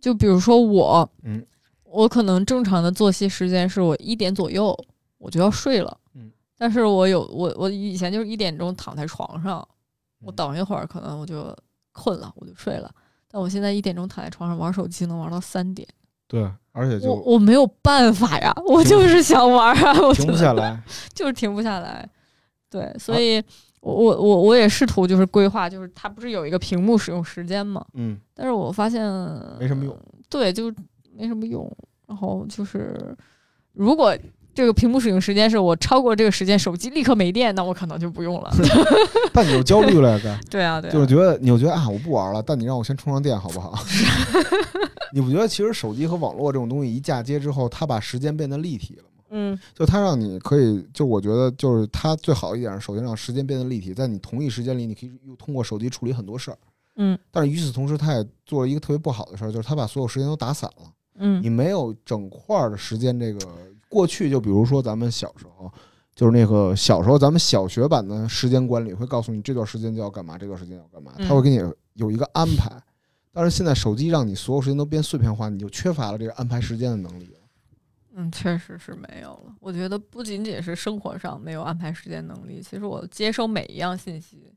[0.00, 1.44] 就比如说我，嗯，
[1.84, 4.76] 我可能正常的作息时间是我一点左右
[5.18, 9.66] 我就要睡了，嗯，但是我有我我以前就是一点钟躺在床上，
[10.20, 11.56] 我嗯等一会儿可能我就
[11.92, 12.92] 困了，我就睡了。
[13.28, 15.88] 但我现在一点钟躺在床上玩手机，能玩到三点。
[16.32, 20.82] 对，而且就我没有办法呀，我就是想玩啊，我停不下来。
[21.12, 22.08] 就是停不下来。
[22.70, 23.36] 对，所以
[23.82, 29.02] 我我我我也试图就是规划，就是它不是有一个屏幕使用时间嘛，嗯，但是我发现
[29.60, 29.94] 没什么用。
[30.30, 30.72] 对，就
[31.14, 31.70] 没什么用。
[32.06, 33.14] 然后就是
[33.74, 34.16] 如果
[34.54, 38.50] 这个屏幕使用时间是我超过这个时间，手机立刻没电，那我可能就不用了。
[39.32, 43.74] 但你又焦虑了，该 对啊，对啊，就是觉得你就觉得啊，我不玩了，但你让我先充上电好不好？
[45.14, 49.08] 你不觉得其实手机和网络这种东西一嫁接之后，它把时间变得立体了吗？
[49.34, 56.58] 嗯就它让你可以，就我觉得就是它最好一点，首先让时间变得立体，在你同一时间里，你可以又通过手机处理很多事儿。
[56.96, 60.84] 嗯但是与此同时，它也做了一个特别不好的事儿，就是它把所有时间都打散了，
[61.18, 63.18] 嗯你没有整块儿的时间。
[63.18, 63.38] 这个
[63.92, 65.70] 过去就比如说咱们小时候，
[66.14, 71.60] 就是那个小时候咱们小学版的时间管理会告诉你这段时间就要干嘛，这段时间要干嘛，嗯它会给你
[71.92, 72.70] 有一个安排。
[73.34, 77.38] 但是现在手机让你所有时间都变碎片化，你就缺乏了这个安排时间的能力了。
[78.14, 79.54] 嗯，确实是没有了。
[79.58, 84.52] 我觉得不仅仅是生活上没有安排时间能力，其实我接收每一样信息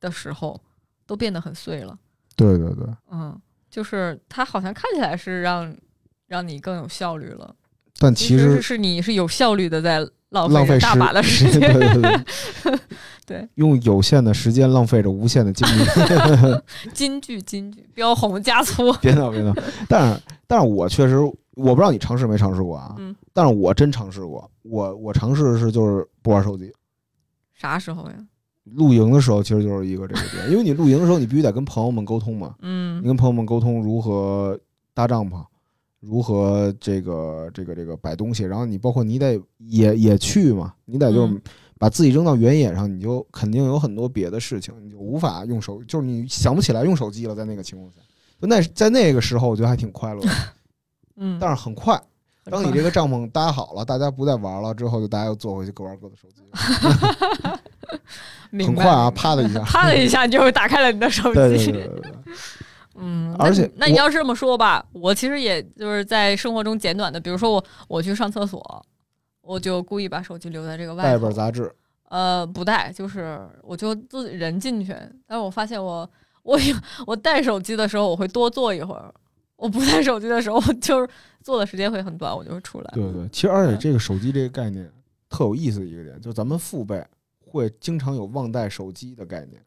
[0.00, 0.58] 的时候
[1.06, 1.98] 都变得很碎了。
[2.36, 5.76] 对对对，嗯，就是它好像看起来是让
[6.26, 7.54] 让你更有效率了，
[8.00, 9.98] 但其实是你是有效率的在
[10.30, 11.72] 浪浪费大把的时对间。
[11.74, 12.80] 对对
[13.26, 15.84] 对，用有限的时间浪费着无限的精力。
[16.92, 18.92] 金句金句，标红加粗。
[19.00, 19.54] 别闹别闹，
[19.86, 21.18] 但是但是我确实
[21.54, 26.72] 我不知道你尝试没尝试过啊，嗯，但是我真尝试过，我我尝试的是就是不玩手机。
[27.54, 28.14] 啥时候呀？
[28.76, 34.58] 露营的时候其实就是一个这个点，因为你露营的时候你必须得跟朋友们沟通嘛，嗯你嗯跟朋友们沟通如何
[34.94, 35.40] 搭帐篷，
[36.00, 41.40] 如何这个这个这个摆东西，然后你包括你得也也去嘛，你得就嗯。
[41.80, 48.00] 把自己扔到原野上，你就肯定有很多别的事情，你就无法用手，就是你想不起来用手机了，在那个情况下，
[48.38, 50.28] 就那在那个时候我觉得还挺快乐的，
[51.16, 51.98] 嗯，但是很快，
[52.44, 56.42] 当你这个帐篷搭好了，大家不再玩了之后，就大家又坐回去各玩各的手机
[58.62, 61.80] 很快啊，啪的一下， 啪的一下，你就打开了你的手机。
[63.00, 68.86] 嗯，而且那你要是这么说吧，我其实也就是在生活中简短的，比如说我我去上厕所，
[69.40, 71.72] 我就故意把手机留在这个外头，一本杂志，
[72.08, 74.92] 呃，不带，就是我就自己人进去，
[75.26, 76.08] 但是我发现我
[76.42, 79.12] 我有我带手机的时候，我会多坐一会儿。
[79.56, 81.06] 我不带手机的时候，我就是
[81.42, 82.90] 坐的时间会很短，我就会出来。
[82.94, 84.90] 对对，其实而且这个手机这个概念
[85.28, 87.06] 特有意思的一个点，就是咱们父辈
[87.44, 89.60] 会经常有忘带手机的概念，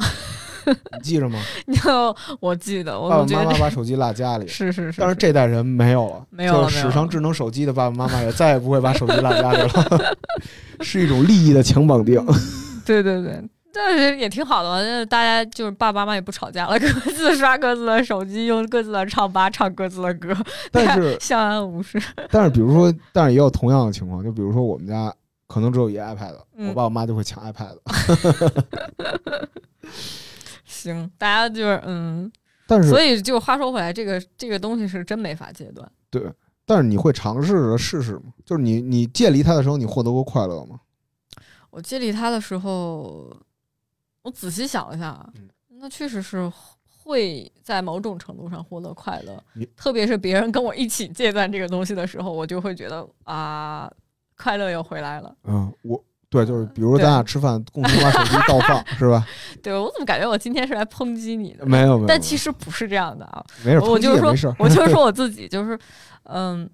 [0.94, 1.40] 你记着吗？
[1.66, 6.92] 你知道，我记得，我爸爸妈妈把手机落家里，是是是，但是这代人没有了，没有了就是没有了。
[6.92, 10.16] 史上智能手机的爸爸妈妈也再也不会把手机落家里了，
[10.82, 12.24] 是一种利益的强绑定。
[12.86, 13.42] 对对对，
[13.74, 20.36] 但是也挺好的嘛，就是大家就是爸爸妈妈也不吵架了，各自刷各自的手机，用各自的唱吧唱各自的歌，
[20.72, 22.02] 但是相安无事。
[22.30, 25.14] 但是比如说，但是也有同样的情况，就比如说我们家
[25.48, 26.68] 可能只有一 iPad，、嗯。
[26.70, 27.78] 我爸我妈就会抢 iPad，
[30.84, 32.32] 行，大家就是嗯，
[32.68, 35.90] 但是所以就话说回来，这个这个东西是真没法戒断。
[36.10, 36.32] 对，
[36.66, 38.34] 但是你会尝试着试试吗？
[38.46, 40.80] 就是你你戒离它的时候，你获得过快乐吗？
[41.70, 43.36] 我戒离它的时候，
[44.22, 45.28] 我仔细想了一下
[45.80, 46.52] 那确实是
[46.86, 49.44] 会在某种程度上获得快乐，
[49.76, 53.92] 特别是别人跟我一起戒断这个东西的时候，我就会觉得啊，
[54.38, 55.36] 快乐又回来了。
[55.44, 56.02] 嗯，我
[56.34, 59.26] 对，就是比如咱俩吃饭共同把手机倒放， 是吧？
[59.62, 61.66] 对我怎么感觉我今天是来抨击你的？
[61.66, 65.78] 没有没有，但其实实不是这样的啊，没事，我就是说我就是说 我自己，就是
[66.24, 66.70] 嗯，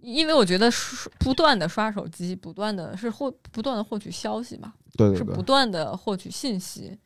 [0.00, 6.96] 因为我觉得刷不断的刷手机，不断的是获不断的获取消息嘛，对对对，是不断的获取信息。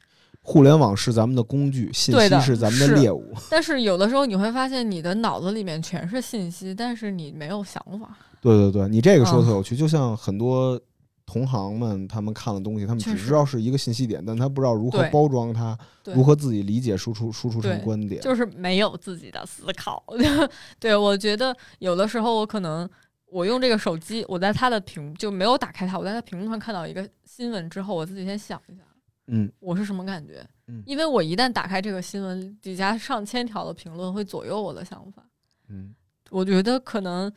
[0.46, 3.34] 互联网是咱们的工具，信息是咱们的猎物。
[3.48, 8.14] 但是有的时候你会发现，你的脑子里面全是信息，但是你没有想法。
[8.42, 10.78] 对对对，你这个说的嗯特有趣，就像很多
[11.26, 18.20] 同行们他们看了东西，他们只知道是一个信息点，但他不知道如何包装它，如何自己理解、输出、输出成对观点。
[18.20, 20.04] 就是没有自己的思考。
[20.78, 22.88] 对，我觉得有的时候我可能
[23.26, 28.82] 我用这个手机，我在他的屏就没有打开它，我在他屏幕上看到一个新闻之后，我自己先想一下，
[29.28, 30.46] 嗯我是什么感觉？
[30.66, 35.22] 嗯因为我一旦打开这个新闻，底下上千条的评论会左右我的想法。
[35.68, 35.94] 嗯
[36.30, 37.32] 我觉得可能，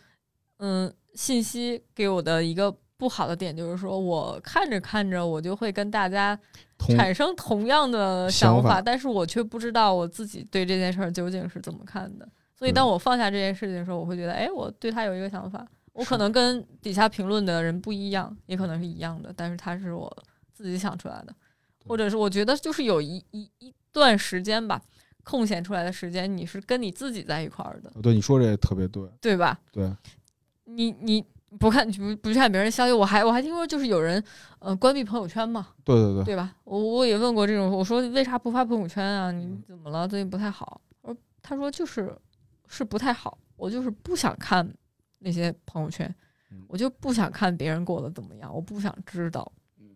[0.58, 6.38] 嗯，信息给我的一个不好的点就是说，我看着看着，我就会跟大家
[6.90, 12.28] 产生同样的想法想法，但是我却不知道我自己对这件事儿究竟是怎么看的。
[12.56, 20.12] 所以，当我放下这件事情的时候，我会觉得，哎，我对他有一个想法，我可能跟底下评论的人不一样，也可能是一样的，但是他是我
[20.52, 21.36] 自己想出来的，
[21.86, 24.82] 或者是我觉得就是有一一一段时间吧，
[25.24, 29.60] 空闲出来的时间，你是跟你自己在一块儿的，对你说这特别对，对吧？
[29.72, 29.94] 对，
[30.66, 31.24] 你你
[31.60, 34.22] 不看不不去看别人消息，我还我还听说就是有人
[34.60, 36.54] 呃关闭朋友圈嘛，对对对，对吧？
[36.64, 39.32] 我我也问过这种，我说为啥不发朋友圈啊？
[39.32, 40.08] 你怎么了？
[40.08, 40.82] 最近不太好？
[41.02, 42.16] 我说他说就是
[42.68, 44.68] 是不太好，我就是不想看
[45.20, 46.14] 那些朋友圈
[46.52, 49.50] 嗯，我就不想看别人过得怎么样，我不想知道，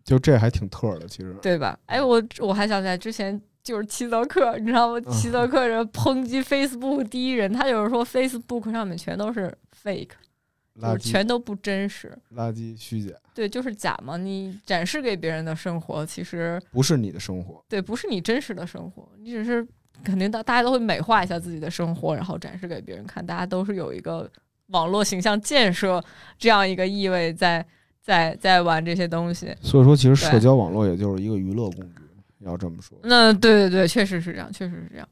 [0.03, 1.35] 就这还挺特的，其实。
[1.41, 1.77] 对吧？
[1.85, 3.41] 哎，我我还想起来之前。
[3.63, 4.99] 就是齐泽克，你知道吗？
[5.05, 10.30] 嗯齐泽克人抨击 Facebook 第一人，他就是说 Facebook 上面全都是 fake，就
[10.79, 12.17] 垃圾是全都不真实。
[12.35, 14.17] 垃圾虚假，对，就是假嘛。
[14.17, 17.63] 你展示给别人的生活，其实不是你的生活。
[17.67, 19.67] 对，不是你真实的生活，你只是
[20.03, 23.25] 肯定大大家都会美化一下自己的生活，然后展示给别人看。
[23.25, 24.29] 大家都是有一个
[24.67, 26.03] 网络形象建设
[26.37, 27.65] 这样一个意味在
[28.01, 29.55] 在在玩这些东西。
[29.61, 32.01] 所以说，其实社交网络也就是一个娱乐工具，
[32.39, 32.97] 要这么说。
[33.03, 35.07] 那对对对，确实是这样，确实是这样。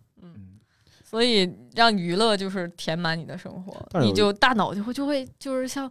[1.09, 5.89] 所以让娱乐就是填满你的生活，你就大脑就会就会就是像。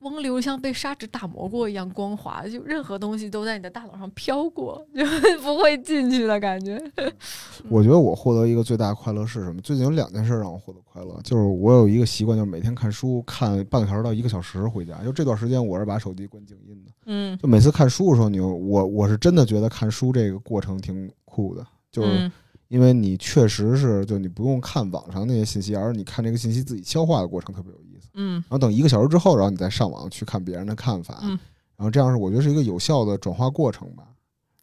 [0.00, 5.02] 光流像被砂纸打磨过一样光滑，就任何东西都在你的大脑上飘过，就
[5.40, 6.78] 不会进去的感觉。
[7.70, 9.62] 我觉得我获得一个最大的快乐是什么？
[9.62, 15.02] 最近有两件事让我获得快乐，就是我有一个习惯，就是每天看书，看半个小时到一个小时回家。
[15.02, 16.92] 就这段时间，我是把手机关静音的。
[17.06, 22.32] 嗯，就每次看书的时候，你我我是真的觉得看书这个过程挺酷的，就是嗯
[22.68, 28.08] 因为你确实是就你不用看网上那些信息，而是你看这个信息自己消化的过程特别有意思。
[28.14, 31.38] 嗯然后等一个小时之后，然后你再上网去看别人的看法，嗯
[31.76, 34.04] 然后这样是我觉得是一个有效的转化过程吧。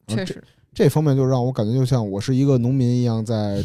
[0.07, 0.43] 确实，
[0.73, 3.61] 这方面就让我感觉就像我是一个农民一样，在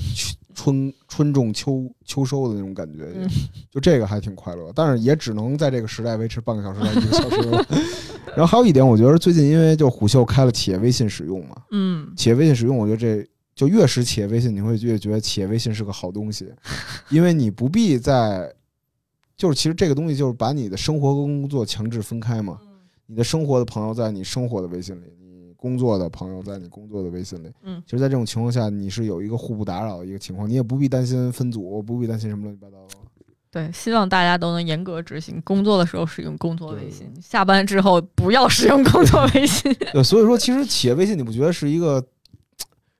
[0.54, 3.28] 春春种秋秋收的那种感觉，嗯
[3.70, 7.66] 就这个还挺快乐，但是也只能在这个时代维持半个小时到一个小时了。
[8.36, 13.26] 然后还有一点，我觉得最近因为就虎嗅开了企业微信使用嘛，嗯企业微信使用，我觉得这
[13.56, 16.52] 就越是企业微信，你会越觉得企业微信是个好东西，
[17.10, 18.54] 因为你不必在，
[19.36, 22.60] 就是其实这个东西就是把你的生活和工作强制分开嘛。
[23.06, 27.48] 你的生活的朋友在你生活的微信里，你工作的朋友在你工作的微信里。
[27.62, 32.94] 嗯其实，在这种情况下，你是有一个互不打扰的一个情况，你也不必担心分组，不必担心什么乱七八糟的。
[33.48, 39.72] 对，希望大家都能严格执行，工作的时候使用工作微信，下班之后不要使用工作微信。
[39.92, 42.04] 对，所以说，其实企业微信，你不觉得是一个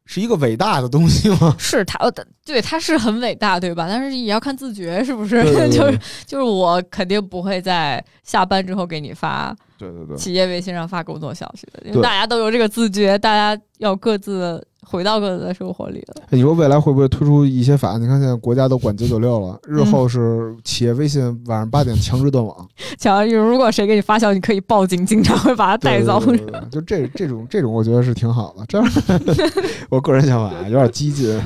[0.07, 1.55] 是一个伟大的东西吗？
[1.59, 2.11] 是他，呃
[2.45, 3.87] 对，他是很伟大，对吧？
[3.89, 5.43] 但是也要看自觉，是不是？
[5.43, 16.15] 对对对 就是就是我肯定不会在下班之后给你发对对对，企业微信上发工作消息的，因为大家都有这个自觉，大家要各自回到各自的生活里了。
[16.23, 17.99] 哎你说未来会不会推出一些法？
[17.99, 22.69] 你看现在国家都管九九六了，日后是企业微信晚上八点强制断网，
[22.99, 26.21] 强如如果谁给你发消息，你可以报警，警察会把他带走。
[26.21, 28.65] 对对对对对就这这种这种，我觉得是挺好的。
[28.67, 28.91] 这样，
[29.91, 31.39] 我个人想法有点激进。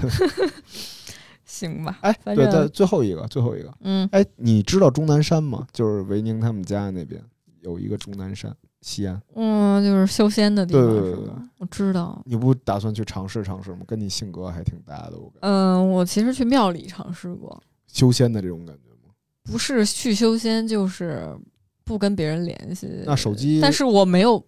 [1.45, 5.67] 行吧，哎，对，反正在最后一个，最后一个，嗯，哎，你知道终南山吗？
[5.73, 7.21] 就是维宁他们家那边
[7.61, 8.51] 有一个终南山，
[8.81, 9.21] 西安。
[9.35, 11.33] 嗯，就是修仙的地方对对对？
[11.59, 12.21] 我知道。
[12.25, 13.81] 你不打算去尝试尝试吗？
[13.87, 15.39] 跟你性格还挺搭的，我感觉。
[15.43, 19.13] 嗯，我其实去庙里尝试过，修仙的这种感觉吗？
[19.45, 21.37] 不是去修仙，就是
[21.85, 22.89] 不跟别人联系。
[23.05, 24.43] 那手机但是我没有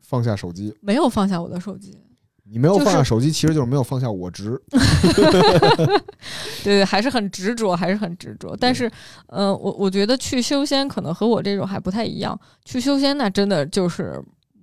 [0.00, 1.96] 放下手机，没有放下我的手机。
[2.50, 4.60] 你没有放下手机，其实就是没有放下我执。
[5.14, 6.02] 对
[6.64, 8.56] 对，还是很执着，还是很执着。
[8.56, 8.90] 但是，
[9.26, 12.38] 呃，我我觉得去修仙可能和我这种还不太一样。
[12.64, 14.22] 去修仙那真的就是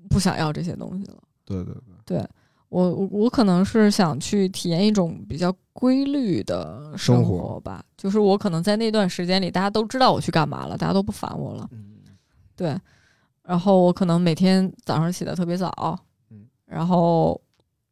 [0.10, 1.18] 不想要这些东西了。
[1.46, 1.76] 对对
[2.06, 2.28] 对，
[2.70, 11.98] 我我我可能是想去体验一种比较规律的生活吧，就是我可能在那段时间里，大家都知道我去干嘛了，大家都不烦我了，嗯，
[12.56, 12.76] 对。
[13.44, 16.00] 然后我可能每天早上起得特别早，
[16.32, 17.40] 嗯，然后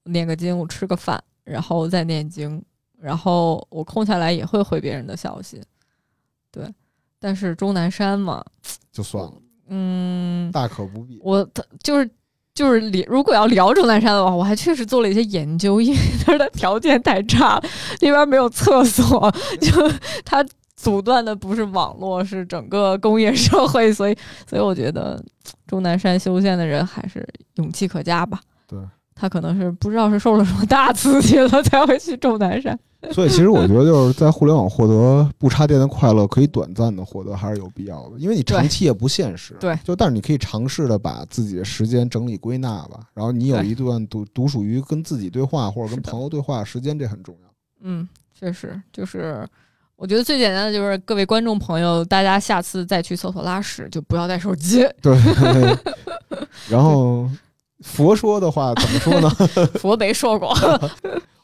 [0.06, 2.64] 念个经，我吃个饭，然后再念经，
[3.00, 5.62] 然后我空下来也会回别人的消息，
[6.52, 6.68] 对。
[7.20, 8.44] 但是钟南山嘛，
[8.92, 9.34] 就算了，
[9.70, 11.18] 嗯，大可不必。
[11.24, 12.10] 我他就是
[12.54, 17.64] 就是聊，如果要聊钟南山的话，我还确实做了一些研究，因为那儿的条件太差了，
[18.02, 19.32] 那边没有厕所，
[19.62, 19.72] 就
[20.26, 20.46] 他
[20.76, 23.94] 阻断的不是网络，是整个工业社会。
[23.94, 25.24] 所以，所以我觉得
[25.66, 27.26] 钟南山修仙的人还是
[27.56, 28.42] 勇气可嘉吧。
[28.68, 28.78] 对，
[29.24, 32.78] 他可能是不知道是受了什么大刺激了，才会去钟南山。
[33.14, 38.18] 所以，其实我觉得就是在互联网获得不插电的快乐，可以短暂的获得，还是有必要的。
[38.18, 39.56] 因为你长期也不现实。
[39.62, 47.50] 对，就但是你可以尝试的把自己的时间整理归纳吧，然后你有一段独独属于跟自己对话或者跟朋友对话时间，这很重要。
[47.84, 48.06] 嗯，
[48.38, 49.48] 确实，就是
[49.96, 54.86] 我觉得最简单的就是各位观众朋友，大家下次再去厕所拉屎就不要带手机。
[55.02, 55.18] 对。
[56.70, 57.30] 然后
[57.84, 59.30] 佛说的话怎么说呢？
[59.80, 60.52] 佛没说过。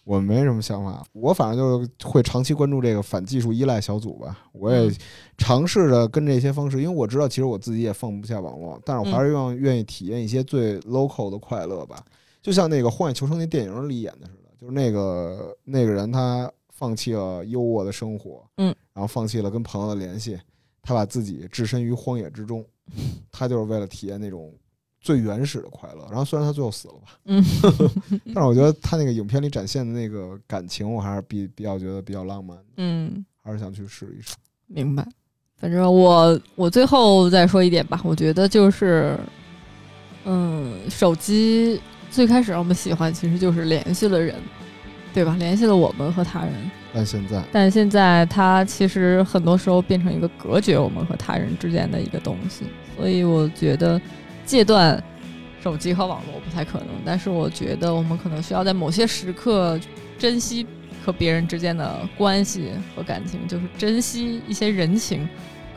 [0.06, 4.40] 我没什么想法，我反正就是会长期关注这个反技术依赖小组吧。
[4.54, 4.92] 我也
[5.38, 12.04] 尝试着跟这些方式，因为我知道其实我自己也放不下网络，但是我还是愿愿意体验一些最 local 的快乐吧。
[12.42, 20.40] 就像那个《荒野求生》那电影里演的似的，就是那个那个人他放弃了优渥的生活，嗯，然后放弃了跟朋友的联系，
[20.82, 22.66] 他把自己置身于荒野之中，
[23.32, 24.52] 他就是为了体验那种。
[25.02, 27.44] 最原始的快乐，然后虽然他最后死了吧，嗯，
[28.36, 34.36] 但是我觉得他那个影片里展现的那个感情，我还是比比较觉得比较浪漫，嗯，还是想去试一试。
[34.68, 35.08] 明白，
[35.58, 39.18] 反正我我最后再说一点吧，我觉得就是，
[40.26, 41.80] 嗯，手机
[42.12, 44.36] 最开始让我们喜欢，其实就是联系了人，
[45.14, 45.36] 对吧？
[45.40, 46.54] 联系了我们和他人。
[46.94, 52.66] 但现在，但现在它其实很多时候变成一个隔绝我们和他人之间的一个东西，
[52.98, 54.02] 所以我觉得。
[54.50, 55.02] 戒断
[55.62, 59.80] 手机和网络不太可能，但是我觉得我们可能需要在某些时刻
[60.18, 60.66] 珍惜
[61.06, 65.30] 和别人之间的关系和感情，就是珍惜一些人情，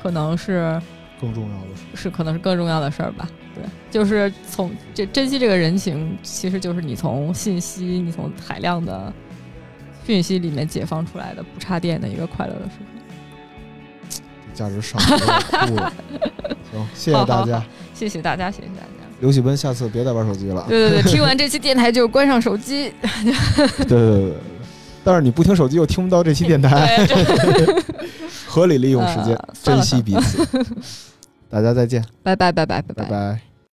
[0.03, 0.81] 可能是
[1.20, 3.29] 更重要的事，是可能是更重要的事儿吧。
[3.55, 9.12] 对，就是从这珍惜这个人情，其实就是你从信息，你从海量的
[10.07, 12.85] 讯息里面解放出来的不插电的一个快乐的时刻。
[14.55, 14.99] 价值上
[15.77, 15.93] 了，
[16.70, 17.62] 行，谢谢大家。
[18.09, 18.86] 谢谢大家，谢谢大家。
[19.20, 20.64] 刘喜奔，下次别再玩手机了。
[20.68, 22.92] 对对对，听完这期电台就关上手机。
[23.86, 24.34] 对对对对，
[25.05, 27.07] 但是你不听手机又听不到这期电台。
[28.46, 30.44] 合理利用时间， 珍惜彼此。
[31.48, 33.51] 大家再见，拜拜拜拜拜拜拜。